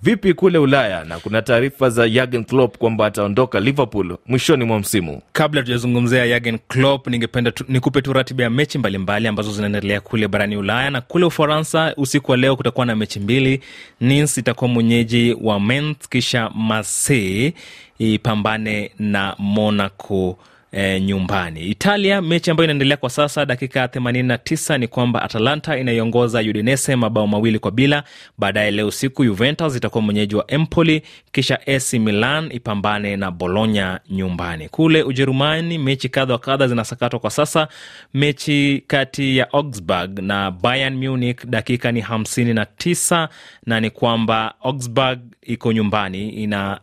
Vipi 0.03 0.33
kule 0.33 0.57
Ulaya? 0.57 1.03
Na 1.03 1.19
kuna 1.19 1.41
taarifa 1.41 1.89
za 1.89 2.09
Jurgen 2.09 2.43
Klopp 2.45 2.77
kwamba 2.77 3.05
ataondoka 3.05 3.59
Liverpool 3.59 4.17
mwishoni 4.25 4.65
mwa 4.65 4.79
msimu. 4.79 5.21
Kabla 5.33 5.61
tujazungumzia 5.63 6.27
Jurgen 6.27 6.59
Klopp, 6.67 7.07
ningependa 7.07 7.51
tu, 7.51 7.65
nikupe 7.67 8.01
tu 8.01 8.13
ratiba 8.13 8.43
ya 8.43 8.49
mechi 8.49 8.77
mbalimbali 8.77 9.03
mbali 9.03 9.27
ambazo 9.27 9.51
zinaendelea 9.51 10.01
kule 10.01 10.27
barani 10.27 10.57
Ulaya 10.57 10.89
na 10.89 11.01
kule 11.01 11.25
Ufaransa. 11.25 11.93
Usiku 11.97 12.31
wa 12.31 12.37
leo 12.37 12.55
kutakuwa 12.55 12.85
na 12.85 12.95
mechi 12.95 13.19
mbili. 13.19 13.61
Nice 14.01 14.39
itakuwa 14.39 14.67
mwenyeji 14.67 15.37
wa 15.41 15.59
Mainz, 15.59 15.97
kisha 16.09 16.49
Marseille 16.55 17.53
ipambane 17.99 18.91
na 18.99 19.35
Monaco 19.39 20.37
e, 20.73 20.99
nyumbani. 21.01 21.61
Italia, 21.61 22.21
mechi 22.21 22.51
ambayo 22.51 22.65
inaendelea 22.65 22.97
kwa 22.97 23.09
sasa, 23.09 23.45
dakika 23.45 23.85
89 23.85 24.77
ni 24.77 24.87
kwamba 24.87 25.21
Atalanta 25.21 25.77
inaiongoza 25.77 26.39
Udinese 26.39 26.95
mabao 26.95 27.27
mawili 27.27 27.59
kwa 27.59 27.71
bila. 27.71 28.03
Baadaye 28.37 28.71
leo 28.71 28.87
usiku 28.87 29.25
Juventus 29.25 29.75
itakuwa 29.75 30.01
mwenyeji 30.01 30.35
wa 30.35 30.51
Empoli, 30.51 31.01
kisha 31.31 31.59
AC 31.67 31.93
Milan 31.93 32.49
ipambane 32.51 33.17
na 33.17 33.31
Bologna 33.31 33.99
nyumbani. 34.09 34.69
Kule 34.69 35.03
Ujerumani, 35.03 35.77
mechi 35.77 36.09
kadha 36.09 36.33
wa 36.33 36.39
kadha 36.39 36.67
zinasakatwa 36.67 37.19
kwa 37.19 37.29
sasa. 37.29 37.67
Mechi 38.13 38.83
kati 38.87 39.37
ya 39.37 39.53
Augsburg 39.53 40.19
na 40.19 40.51
Bayern 40.51 41.07
Munich 41.07 41.45
dakika 41.45 41.91
ni 41.91 42.01
59 42.01 43.27
na 43.65 43.79
ni 43.79 43.89
kwamba 43.89 44.53
Augsburg 44.63 45.19
iko 45.41 45.73
nyumbani 45.73 46.29
ina 46.29 46.79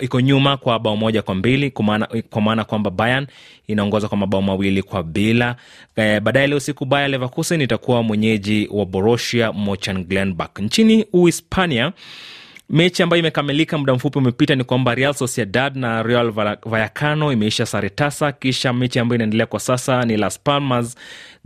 iko, 0.00 0.20
nyuma 0.20 0.56
kwa 0.56 0.78
bao 0.78 0.96
moja 0.96 1.22
kwa 1.22 1.34
mbili 1.34 1.70
kwa 2.30 2.42
maana 2.42 2.64
kwamba 2.64 2.90
Bayern 2.90 3.26
inaongoza 3.66 4.08
kwa 4.08 4.18
mabao 4.18 4.42
mawili 4.42 4.82
kwa 4.82 5.02
bila. 5.02 5.56
E, 5.96 6.20
baadaye 6.20 6.46
leo 6.46 6.60
siku 6.60 6.84
Bayer 6.84 7.10
Leverkusen 7.10 7.60
itakuwa 7.60 8.02
mwenyeji 8.02 8.68
wa 8.72 8.86
Borussia 8.86 9.52
Monchengladbach. 9.52 10.58
Nchini 10.58 11.06
Uhispania 11.12 11.92
mechi 12.70 13.02
ambayo 13.02 13.20
imekamilika 13.20 13.78
muda 13.78 13.94
mfupi 13.94 14.18
umepita 14.18 14.54
ni 14.54 14.64
kwamba 14.64 14.94
Real 14.94 15.14
Sociedad 15.14 15.76
na 15.76 16.02
Real 16.02 16.30
Vallecano 16.64 17.32
imeisha 17.32 17.66
sare 17.66 17.90
tasa. 17.90 18.32
Kisha 18.32 18.72
mechi 18.72 18.98
ambayo 18.98 19.16
inaendelea 19.16 19.46
kwa 19.46 19.60
sasa 19.60 20.02
ni 20.04 20.16
Las 20.16 20.40
Palmas 20.40 20.96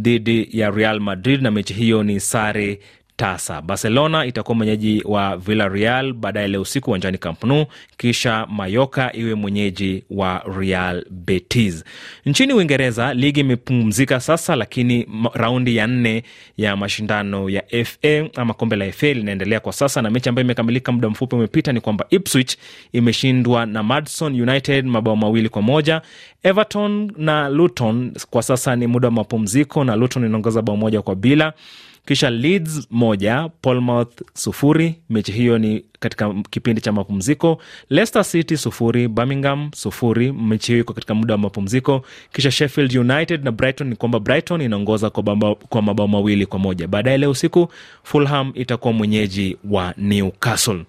dhidi 0.01 0.49
ya 0.53 0.71
Real 0.71 1.01
Madrid 1.01 1.43
na 1.43 1.51
mechi 1.51 1.75
hiyo 1.75 2.03
ni 2.03 2.21
sare 2.21 2.81
tasa. 3.17 3.63
Barcelona 3.63 4.27
itakuwa 4.27 4.55
mwenyeji 4.57 5.03
wa 5.05 5.37
Villarreal 5.37 6.13
baadaye 6.13 6.49
leo 6.49 6.61
usiku 6.63 6.91
uwanjani 6.91 7.19
Camp 7.19 7.45
Nou, 7.45 7.67
kisha 7.97 8.47
Mallorca 8.51 9.11
iwe 9.13 9.35
mwenyeji 9.35 10.05
wa 10.11 10.43
Real 10.59 11.05
Betis. 11.11 11.85
Nchini 12.27 12.53
Uingereza 12.53 13.15
ligi 13.15 13.41
imepumzika 13.41 14.21
sasa, 14.21 14.57
lakini 14.57 15.07
raundi 15.35 15.77
ya 15.77 15.87
nne 15.87 16.23
ya 16.57 16.77
mashindano 16.77 17.51
ya 17.51 17.63
FA 17.85 18.29
ama 18.41 18.55
kombe 18.55 18.77
la 18.77 18.93
FA 18.93 19.07
linaendelea 19.13 19.61
kwa 19.61 19.73
sasa, 19.73 20.03
na 20.03 20.11
mechi 20.11 20.29
ambayo 20.29 20.45
imekamilika 20.45 20.93
muda 20.93 21.09
mfupi 21.09 21.35
umepita 21.37 21.73
ni 21.73 21.81
kwamba 21.81 22.07
Ipswich 22.11 22.57
imeshindwa 22.93 23.67
na 23.67 23.83
Madison 23.83 24.41
United 24.43 24.87
mabao 24.87 25.17
mawili 25.17 25.49
kwa 25.49 25.63
moja. 25.63 26.03
Everton 26.43 27.13
na 27.17 27.49
Luton 27.49 28.13
kwa 28.31 28.43
sasa 28.43 28.77
ni 28.77 28.87
muda 28.87 29.09
wa 29.09 29.13
mapumziko, 29.15 29.85
na 29.85 29.97
Luton 29.97 30.25
inaongoza 30.27 30.63
bao 30.63 30.77
moja 30.77 31.03
kwa 31.03 31.15
bila 31.15 31.53
kisha 32.07 32.31
Leeds 32.31 32.87
moja 32.91 33.51
Bournemouth 33.63 34.21
sufuri. 34.35 34.95
Mechi 35.11 35.33
hiyo 35.33 35.59
ni 35.59 35.85
katika 36.01 36.35
kipindi 36.51 36.81
cha 36.81 36.93
mapumziko. 36.93 37.59
Leicester 37.91 38.25
City 38.25 38.57
sufuri, 38.57 39.09
Birmingham 39.09 39.71
sufuri. 39.75 40.33
Mechi 40.33 40.73
hiyo 40.73 40.81
iko 40.81 40.93
katika 40.93 41.15
muda 41.15 41.35
wa 41.35 41.39
mapumziko. 41.39 42.03
Kisha 42.33 42.51
Sheffield 42.51 42.97
United 42.97 43.45
na 43.45 43.53
Brighton, 43.53 43.89
ni 43.89 43.97
kwamba 43.97 44.21
Brighton 44.21 44.61
inaongoza 44.61 45.11
kwa 45.69 45.83
mabao 45.83 46.09
mawili 46.09 46.47
kwa 46.47 46.59
moja. 46.59 46.87
Baadaye 46.89 47.19
leo 47.19 47.31
usiku 47.31 47.69
Fulham 48.03 48.53
itakuwa 48.55 48.93
mwenyeji 48.93 49.57
wa 49.71 49.95
Newcastle. 49.97 50.85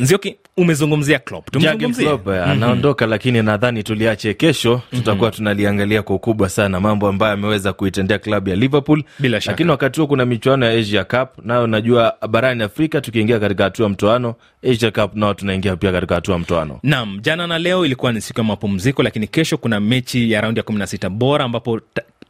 Nzioki, 0.00 0.36
umezungumzia 0.56 1.18
Klopp, 1.18 1.50
Klopp 1.96 2.28
anaondoka, 2.28 3.06
lakini 3.06 3.42
nadhani 3.42 3.82
tuliache 3.82 4.34
kesho, 4.34 4.80
tutakuwa 4.90 5.30
tunaliangalia 5.30 6.02
kwa 6.02 6.16
ukubwa 6.16 6.48
sana 6.48 6.80
mambo 6.80 7.08
ambayo 7.08 7.32
ameweza 7.32 7.72
kuitendea 7.72 8.18
klabu 8.18 8.48
ya 8.50 8.56
Liverpool. 8.56 9.02
Bila 9.18 9.40
shaka. 9.40 9.52
Lakini 9.52 9.70
wakati 9.70 10.00
huo 10.00 10.06
kuna 10.06 10.26
michuano 10.26 10.66
ya 10.66 10.72
Asia 10.80 11.04
Cup, 11.04 11.28
nayo 11.46 11.66
najua 11.66 12.14
barani 12.30 12.62
Afrika 12.62 13.00
tukiingia 13.00 13.40
katika 13.40 13.64
hatua 13.64 13.88
mtoano, 13.88 14.34
Asia 14.72 14.90
Cup 14.90 15.14
nao 15.14 15.34
tunaingia 15.34 15.76
pia 15.76 15.92
katika 15.92 16.14
hatua 16.14 16.38
mtoano. 16.38 16.78
Naam, 16.82 17.18
jana 17.22 17.46
na 17.46 17.58
leo 17.58 17.86
ilikuwa 17.86 18.12
ni 18.12 18.20
siku 18.20 18.40
ya 18.40 18.44
mapumziko, 18.44 19.02
lakini 19.02 19.26
kesho 19.26 19.56
kuna 19.58 19.80
mechi 19.80 20.30
ya 20.32 20.40
raundi 20.40 20.58
ya 20.58 20.64
kumi 20.64 20.78
na 20.78 20.86
sita 20.86 21.10
bora 21.10 21.44
ambapo 21.44 21.80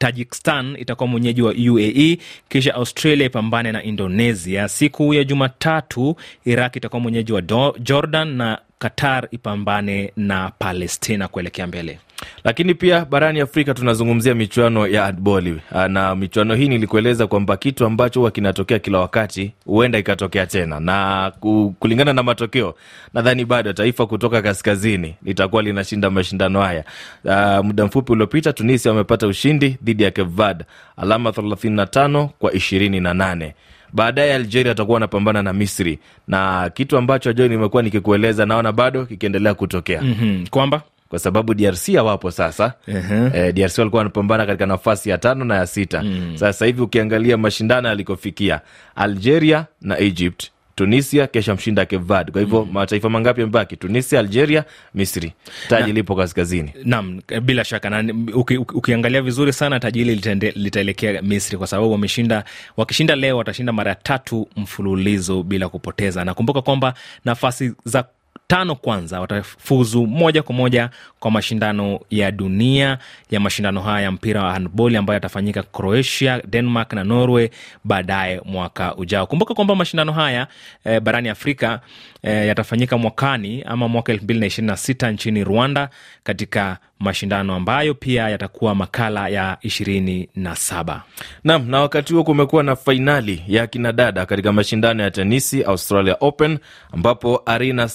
Tajikistan 0.02 0.76
itakuwa 0.78 1.06
mwenyeji 1.08 1.42
wa 1.42 1.54
UAE, 1.70 2.18
kisha 2.48 2.74
Australia 2.74 3.26
ipambane 3.26 3.72
na 3.72 3.82
Indonesia. 3.82 4.68
Siku 4.68 5.14
ya 5.14 5.24
Jumatatu, 5.24 6.16
Iraq 6.44 6.76
itakuwa 6.76 7.00
mwenyeji 7.00 7.32
wa 7.32 7.42
Jordan 7.80 8.28
na 8.28 8.58
Qatar 8.78 9.28
ipambane 9.30 10.12
na 10.16 10.52
Palestina 10.58 11.28
kuelekea 11.28 11.66
mbele. 11.66 11.98
Lakini 12.44 12.74
pia 12.74 13.04
barani 13.04 13.40
Afrika 13.40 13.74
tunazungumzia 13.74 14.34
michuano 14.34 14.86
ya 14.86 15.02
handball, 15.04 15.58
na 15.88 16.14
michuano 16.16 16.54
hii 16.54 16.68
nilikueleza 16.68 17.26
kwamba 17.26 17.56
kitu 17.56 17.86
ambacho 17.86 18.20
huwa 18.20 18.30
kinatokea 18.30 18.78
kila 18.78 18.98
wakati 18.98 19.52
huenda 19.66 19.98
ikatokea 19.98 20.46
tena, 20.46 20.80
na 20.80 21.32
kulingana 21.78 22.12
na 22.12 22.22
matokeo 22.22 22.74
nadhani 23.14 23.44
bado 23.44 23.72
taifa 23.72 24.06
kutoka 24.06 24.42
kaskazini 24.42 25.14
litakuwa 25.22 25.62
linashinda 25.62 26.10
mashindano 26.10 26.60
haya. 26.60 26.84
Uh, 27.24 27.64
muda 27.64 27.84
mfupi 27.86 28.12
uliopita 28.12 28.52
Tunisia 28.52 28.90
wamepata 28.92 29.26
ushindi 29.26 29.76
dhidi 29.82 30.02
ya 30.02 30.10
Cape 30.10 30.30
Verde 30.30 30.64
alama 30.96 31.30
35 31.30 32.28
kwa 32.38 32.50
28. 32.52 33.52
Baadaye 33.92 34.34
Algeria 34.34 34.72
atakuwa 34.72 34.94
wanapambana 34.94 35.42
na 35.42 35.52
Misri, 35.52 35.98
na 36.28 36.70
kitu 36.74 36.96
ambacho 36.96 37.32
jo 37.32 37.48
nimekuwa 37.48 37.82
nikikueleza 37.82 38.46
naona 38.46 38.72
bado 38.72 39.06
kikiendelea 39.06 39.54
kutokea 39.54 40.02
mm-hmm. 40.02 40.46
kwamba 40.46 40.82
kwa 41.12 41.18
sababu 41.18 41.54
DRC 41.54 41.94
hawapo 41.94 42.30
sasa. 42.30 42.72
uh-huh. 42.88 43.36
E, 43.36 43.52
DRC 43.52 43.78
walikuwa 43.78 43.98
wanapambana 44.00 44.46
katika 44.46 44.66
nafasi 44.66 45.10
ya 45.10 45.18
tano 45.18 45.44
na 45.44 45.56
ya 45.56 45.66
sita. 45.66 46.02
mm. 46.02 46.32
Sasa 46.36 46.66
hivi 46.66 46.82
ukiangalia 46.82 47.36
mashindano 47.36 47.88
yalikofikia, 47.88 48.60
Algeria 48.96 49.66
na 49.82 49.98
Egypt 49.98 50.50
Tunisia 50.74 51.26
kesha 51.26 51.54
mshinda 51.54 51.84
Cape 51.84 51.96
Verde. 52.04 52.32
Kwa 52.32 52.40
hivyo 52.40 52.64
mm. 52.64 52.72
mataifa 52.72 53.08
mangapi 53.08 53.40
yamebaki? 53.40 53.76
Tunisia, 53.76 54.20
Algeria, 54.20 54.64
Misri. 54.94 55.32
Taji 55.68 55.88
na, 55.88 55.94
lipo 55.94 56.16
kaskazini. 56.16 56.72
Naam, 56.84 57.20
bila 57.42 57.64
shaka 57.64 57.90
na 57.90 58.14
uki, 58.34 58.56
uki, 58.56 58.74
ukiangalia 58.74 59.22
vizuri 59.22 59.52
sana 59.52 59.80
taji 59.80 60.04
hili 60.04 60.14
litaelekea 60.54 61.22
Misri 61.22 61.58
kwa 61.58 61.66
sababu 61.66 61.92
wameshinda, 61.92 62.44
wakishinda 62.76 63.16
leo 63.16 63.36
watashinda 63.36 63.72
mara 63.72 63.94
tatu 63.94 64.48
mfululizo 64.56 65.42
bila 65.42 65.68
kupoteza. 65.68 66.24
Nakumbuka 66.24 66.62
kwamba 66.62 66.94
nafasi 67.24 67.72
za 67.84 68.04
tano 68.52 68.74
kwanza 68.74 69.20
watafuzu 69.20 70.06
moja 70.06 70.42
kwa 70.42 70.54
moja 70.54 70.90
kwa 71.20 71.30
mashindano 71.30 72.00
ya 72.10 72.30
dunia 72.30 72.98
ya 73.30 73.40
mashindano 73.40 73.80
haya 73.80 74.00
ya 74.04 74.10
mpira 74.12 74.42
wa 74.44 74.52
handball 74.52 74.96
ambayo 74.96 75.14
yatafanyika 75.14 75.62
Croatia, 75.62 76.42
Denmark 76.50 76.92
na 76.92 77.04
Norway 77.04 77.50
baadaye 77.84 78.40
mwaka 78.44 78.96
ujao. 78.96 79.26
Kumbuka 79.26 79.54
kwamba 79.54 79.74
mashindano 79.74 80.12
haya 80.12 80.46
e, 80.84 81.00
barani 81.00 81.28
Afrika 81.28 81.80
e, 82.22 82.46
yatafanyika 82.46 82.98
mwakani 82.98 83.62
ama 83.62 83.88
mwaka 83.88 84.12
elfu 84.12 84.24
mbili 84.24 84.40
na 84.40 84.46
ishirini 84.46 84.66
na 84.70 84.76
sita 84.76 85.10
nchini 85.10 85.44
Rwanda 85.44 85.88
katika 86.24 86.78
mashindano 87.02 87.54
ambayo 87.54 87.94
pia 87.94 88.28
yatakuwa 88.28 88.74
makala 88.74 89.28
ya 89.28 89.56
ishirini 89.60 90.28
na 90.34 90.56
saba. 90.56 91.02
Naam, 91.44 91.70
na 91.70 91.80
wakati 91.80 92.12
huo 92.14 92.24
kumekuwa 92.24 92.62
na 92.62 92.76
fainali 92.76 93.42
ya 93.48 93.66
kinadada 93.66 94.26
katika 94.26 94.52
mashindano 94.52 95.02
ya 95.02 95.10
tenisi 95.10 95.62
Australia 95.64 96.16
Open, 96.20 96.58
ambapo 96.92 97.42
Arina 97.46 97.88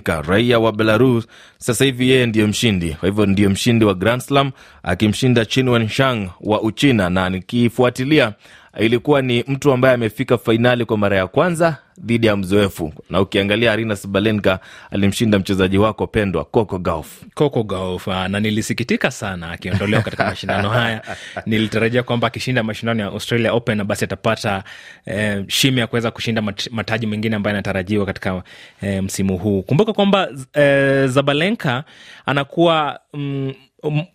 Sabalenka 0.00 0.22
raia 0.22 0.58
wa 0.58 0.72
Belarus 0.72 1.26
sasa 1.58 1.84
hivi 1.84 2.10
yeye 2.10 2.26
ndiyo 2.26 2.46
mshindi. 2.48 2.90
Kwa 3.00 3.08
hivyo 3.08 3.26
ndiyo 3.26 3.50
mshindi 3.50 3.84
wa 3.84 3.94
Grand 3.94 4.22
Slam 4.22 4.50
akimshinda 4.82 5.44
Qin 5.44 5.68
Wenshang 5.68 6.30
wa 6.40 6.62
Uchina, 6.62 7.10
na 7.10 7.30
nikifuatilia 7.30 8.32
ilikuwa 8.78 9.22
ni 9.22 9.44
mtu 9.48 9.72
ambaye 9.72 9.94
amefika 9.94 10.38
fainali 10.38 10.84
kwa 10.84 10.98
mara 10.98 11.16
ya 11.16 11.26
kwanza 11.26 11.76
dhidi 12.00 12.26
ya 12.26 12.36
mzoefu, 12.36 12.92
na 13.10 13.20
ukiangalia 13.20 13.72
Arina 13.72 13.96
Sabalenka 13.96 14.58
alimshinda 14.90 15.38
mchezaji 15.38 15.78
wako 15.78 16.06
pendwa 16.06 16.44
Coco 16.44 16.78
Gauff. 16.78 17.22
Coco 17.34 17.62
Gauff, 17.62 18.06
na 18.06 18.40
nilisikitika 18.40 19.10
sana 19.10 19.50
akiondolewa 19.50 20.02
katika 20.02 20.24
mashindano 20.30 20.68
haya. 20.70 21.02
Nilitarajia 21.46 22.02
kwamba 22.02 22.26
akishinda 22.26 22.62
mashindano 22.62 23.02
ya 23.02 23.06
Australia 23.08 23.52
Open 23.52 23.84
basi 23.84 24.04
atapata 24.04 24.64
eh, 25.06 25.44
shime 25.48 25.80
ya 25.80 25.86
kuweza 25.86 26.10
kushinda 26.10 26.42
mat, 26.42 26.70
mataji 26.70 27.06
mengine 27.06 27.36
ambayo 27.36 27.52
yanatarajiwa 27.54 28.06
katika 28.06 28.42
eh, 28.82 29.02
msimu 29.02 29.38
huu. 29.38 29.62
Kumbuka 29.62 29.92
kwamba 29.92 30.28
eh, 30.52 31.06
Zabalenka 31.06 31.84
anakuwa 32.26 33.00
mm, 33.14 33.54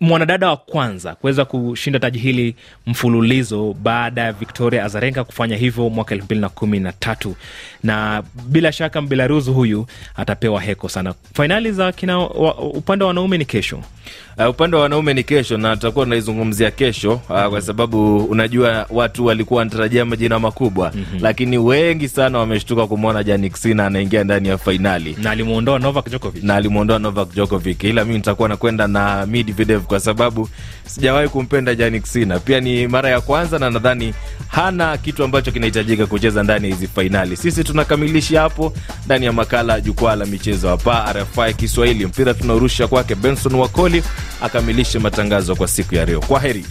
mwanadada 0.00 0.48
wa 0.48 0.56
kwanza 0.56 1.14
kuweza 1.14 1.44
kushinda 1.44 1.98
taji 1.98 2.18
hili 2.18 2.54
mfululizo 2.86 3.76
baada 3.82 4.22
ya 4.22 4.32
Victoria 4.32 4.84
Azarenka 4.84 5.24
kufanya 5.24 5.56
hivyo 5.56 5.90
mwaka 5.90 6.14
elfu 6.14 6.24
mbili 6.24 6.40
na 6.40 6.48
kumi 6.48 6.80
na 6.80 6.92
tatu 6.92 7.36
na 7.82 8.22
bila 8.48 8.72
shaka 8.72 9.00
Mbelarusi 9.02 9.50
huyu 9.50 9.86
atapewa 10.16 10.60
heko 10.60 10.88
sana. 10.88 11.14
Fainali 11.34 11.72
za 11.72 11.92
kina 11.92 12.20
upande 12.58 13.04
wa 13.04 13.08
wanaume 13.08 13.38
ni 13.38 13.44
kesho. 13.44 13.82
Uh, 14.40 14.48
upande 14.50 14.76
wa 14.76 14.82
wanaume 14.82 15.14
ni 15.14 15.24
kesho 15.24 15.56
na 15.58 15.76
tutakuwa 15.76 16.04
tunaizungumzia 16.04 16.70
kesho 16.70 17.12
uh, 17.12 17.30
mm-hmm. 17.30 17.50
kwa 17.50 17.60
sababu 17.62 18.16
unajua 18.24 18.86
watu 18.90 19.26
walikuwa 19.26 19.58
wanatarajia 19.58 20.04
majina 20.04 20.38
makubwa 20.38 20.92
mm-hmm. 20.94 21.20
lakini 21.22 21.58
wengi 21.58 22.08
sana 22.08 22.38
wameshtuka 22.38 22.86
kumwona 22.86 23.24
Jannik 23.24 23.56
Sinner 23.56 23.86
anaingia 23.86 24.24
ndani 24.24 24.48
ya 24.48 24.58
fainali 24.58 25.16
na 25.22 25.30
alimuondoa 25.30 25.78
Novak 25.78 26.08
Djokovic. 26.08 26.42
na 26.44 26.54
alimwondoa 26.56 26.98
Novak 26.98 27.32
Djokovic, 27.32 27.84
ila 27.84 28.04
mimi 28.04 28.16
nitakuwa 28.16 28.48
nakwenda 28.48 28.86
na 28.88 29.26
Medvedev 29.26 29.82
kwa 29.82 30.00
sababu 30.00 30.48
sijawahi 30.86 31.28
kumpenda 31.28 31.74
Jannik 31.74 32.06
Sinner. 32.06 32.40
Pia 32.40 32.60
ni 32.60 32.86
mara 32.88 33.10
ya 33.10 33.20
kwanza 33.20 33.58
na 33.58 33.70
nadhani 33.70 34.14
hana 34.48 34.96
kitu 34.96 35.24
ambacho 35.24 35.52
kinahitajika 35.52 36.06
kucheza 36.06 36.42
ndani 36.42 36.68
ya 36.70 36.74
hizi 36.74 36.86
fainali. 36.88 37.36
Sisi 37.36 37.64
tunakamilisha 37.64 38.40
hapo 38.40 38.72
ndani 39.06 39.26
ya 39.26 39.32
makala 39.32 39.80
jukwaa 39.80 40.16
la 40.16 40.26
michezo 40.26 40.68
hapa 40.68 41.12
RFI 41.12 41.54
Kiswahili. 41.54 42.06
Mpira 42.06 42.34
tunaurusha 42.34 42.86
kwake 42.88 43.14
Benson 43.14 43.54
Wakoli 43.54 44.02
akamilishe 44.42 44.98
matangazo 44.98 45.56
kwa 45.56 45.68
siku 45.68 45.94
ya 45.94 46.04
leo. 46.04 46.20
Kwa 46.20 46.40
heri. 46.40 46.64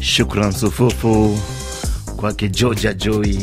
Shukran 0.00 0.52
sufufu 0.52 1.38
kwake 2.16 2.48
Georgia 2.48 2.94
Joy 2.94 3.38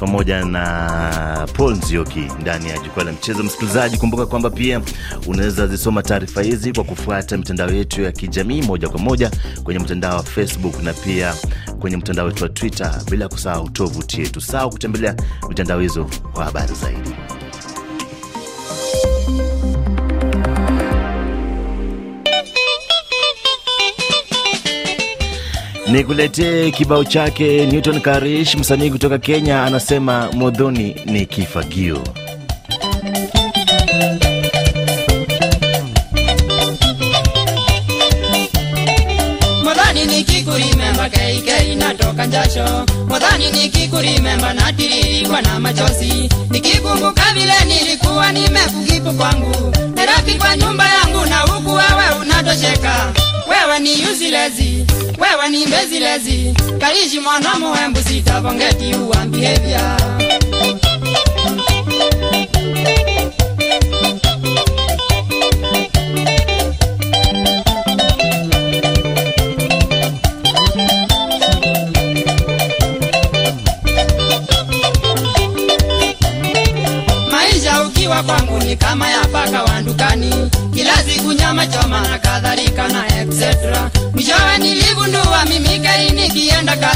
pamoja 0.00 0.44
na 0.44 1.48
Paul 1.56 1.76
Nzioki 1.76 2.20
ndani 2.40 2.68
ya 2.68 2.78
jukwaa 2.78 3.04
la 3.04 3.12
mchezo. 3.12 3.42
Msikilizaji, 3.42 3.96
kumbuka 3.96 4.26
kwamba 4.26 4.50
pia 4.50 4.80
unaweza 5.26 5.66
zisoma 5.66 6.02
taarifa 6.02 6.42
hizi 6.42 6.72
kwa 6.72 6.84
kufuata 6.84 7.36
mitandao 7.38 7.70
yetu 7.70 8.02
ya 8.02 8.12
kijamii 8.12 8.62
moja 8.62 8.88
kwa 8.88 9.00
moja 9.00 9.30
kwenye 9.64 9.80
mtandao 9.80 10.16
wa 10.16 10.22
Facebook 10.22 10.82
na 10.82 10.92
pia 10.92 11.34
kwenye 11.80 11.96
mtandao 11.96 12.26
wetu 12.26 12.42
wa 12.42 12.48
Twitter, 12.48 13.00
bila 13.10 13.28
kusahau 13.28 13.70
tovuti 13.70 14.20
yetu. 14.20 14.40
Sawa, 14.40 14.70
kutembelea 14.70 15.14
mitandao 15.48 15.80
hizo 15.80 16.06
kwa 16.32 16.44
habari 16.44 16.74
zaidi. 16.74 17.10
Ni 25.92 26.04
kuletee 26.04 26.70
kibao 26.70 27.04
chake 27.04 27.66
Newton 27.66 28.00
Karish, 28.00 28.54
msanii 28.54 28.90
kutoka 28.90 29.18
Kenya, 29.18 29.62
anasema 29.64 30.32
modhoni 30.32 30.96
ni 31.06 31.26
kifagio. 31.26 32.02
modhani 39.64 40.04
nikikurimemba 40.06 41.08
keikei 41.08 41.76
natoka 41.76 42.26
njasho. 42.26 42.86
Modhani 43.08 43.50
nikikurimemba 43.50 44.54
natiririkwa 44.54 45.42
na 45.42 45.60
machozi. 45.60 46.28
Nikikumbuka 46.50 47.22
vile 47.34 47.54
nilikuwa 47.66 48.32
nimekukipu 48.32 49.12
kwangu. 49.12 49.72
Nerafi 49.94 50.34
kwa 50.38 50.56
nyumba 50.56 50.84
yangu 50.94 51.26
na 51.26 51.38
huku 51.40 51.70
wewe 51.70 52.06
unatosheka 52.22 53.12
wewe 53.66 53.78
ni 53.78 54.02
yusilezi 54.02 54.86
wewe 55.18 55.48
ni 55.48 55.66
mbezilezi 55.66 56.54
kalishi 56.80 57.20
mwana 57.20 57.54
muhembu 57.58 58.00
sitavongeti 58.02 58.94
uambihevya 58.94 59.96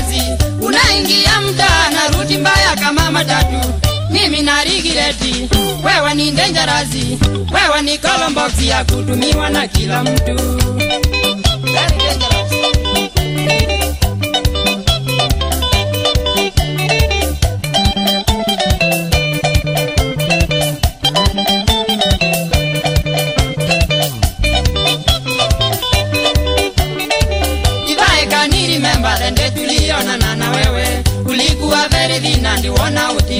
kazi. 0.04 0.22
Unaingia 0.60 1.40
mtaa 1.40 1.90
na 1.90 2.08
ruti 2.18 2.38
mbaya 2.38 2.76
kama 2.76 3.10
matatu. 3.10 3.68
Mimi 4.10 4.42
na 4.42 4.64
wewe 5.84 6.14
ni 6.14 6.30
ndenjarazi 6.30 7.18
wewe 7.52 7.82
ni 7.82 7.98
kolomboksi 7.98 8.68
ya 8.68 8.84
kutumiwa 8.84 9.50
na 9.50 9.68
kila 9.68 10.02
mtu 10.04 10.60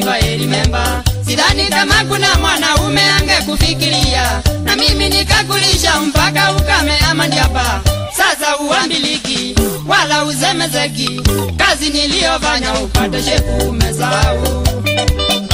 wona 0.04 0.18
Elimemba. 0.18 1.02
sidhani 1.26 1.64
kama 1.68 2.04
kuna 2.04 2.34
mwanaume 2.34 3.00
angekufikiria. 3.10 4.42
Na 4.64 4.76
mimi 4.76 5.08
nikakulisha 5.08 6.00
mpaka 6.00 6.52
ukame 6.52 6.98
ama 7.10 7.26
ndiapa 7.26 7.80
sasa 8.16 8.58
uambiliki 8.58 9.54
wala 9.88 10.24
uzemezeki 10.24 11.20
kazi 11.56 11.90
niliyofanya 11.90 12.74
upate 12.74 13.22
shepu 13.22 13.68
umesahau. 13.68 14.64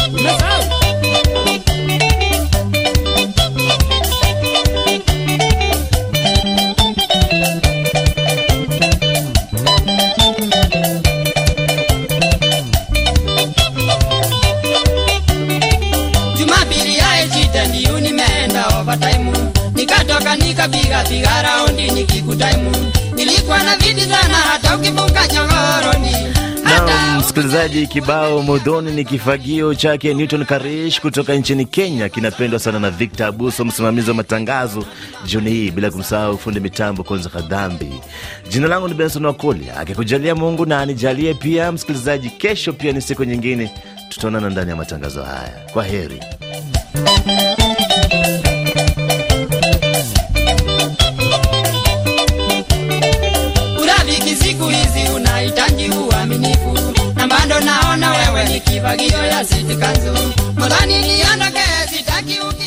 Umesahau 0.08 0.64
nikatoka 20.70 20.78
nikapiga 20.78 21.04
piga 21.04 21.42
raundi 21.42 21.90
nikikutaimu 21.90 22.70
nilikuwa 23.14 23.62
na 23.62 23.76
viti 23.76 24.00
sana 24.00 24.34
hata 24.34 24.76
ukifunga 24.76 25.28
chogoroni 25.28 26.16
hata 26.64 27.18
msikilizaji, 27.18 27.86
kibao 27.86 28.42
modhoni 28.42 28.92
ni 28.92 29.04
kifagio 29.04 29.74
chake 29.74 30.14
Newton 30.14 30.44
Karish 30.44 31.00
kutoka 31.00 31.34
nchini 31.34 31.64
Kenya 31.64 32.08
kinapendwa 32.08 32.58
sana 32.60 32.78
na 32.78 32.90
Victor 32.90 33.26
Abuso, 33.26 33.64
msimamizi 33.64 34.10
wa 34.10 34.16
matangazo 34.16 34.84
jioni 35.26 35.50
hii, 35.50 35.70
bila 35.70 35.90
kumsahau 35.90 36.38
fundi 36.38 36.60
mitambo 36.60 37.02
Konza 37.02 37.28
Kadhambi. 37.28 37.92
Jina 38.50 38.68
langu 38.68 38.88
ni 38.88 38.94
Benson 38.94 39.24
Wakoli, 39.26 39.70
akikujalia 39.78 40.34
Mungu 40.34 40.66
na 40.66 40.80
anijalie 40.80 41.34
pia. 41.34 41.72
Msikilizaji, 41.72 42.30
kesho 42.30 42.72
pia 42.72 42.92
ni 42.92 43.00
siku 43.00 43.24
nyingine, 43.24 43.70
tutaonana 44.08 44.50
ndani 44.50 44.70
ya 44.70 44.76
matangazo 44.76 45.22
haya. 45.22 45.52
Kwa 45.72 45.84
heri. 45.84 46.20
msingi 55.88 55.98
uaminifu, 55.98 56.78
na 57.14 57.26
bado 57.26 57.60
naona 57.60 58.10
wewe 58.10 58.44
ni 58.48 58.60
kivagio 58.60 59.24
ya 59.26 59.44
sitikanzu, 59.44 60.12
modhani 60.58 60.98
niondoke, 61.02 61.62
sitaki 61.96 62.40
uki 62.40 62.59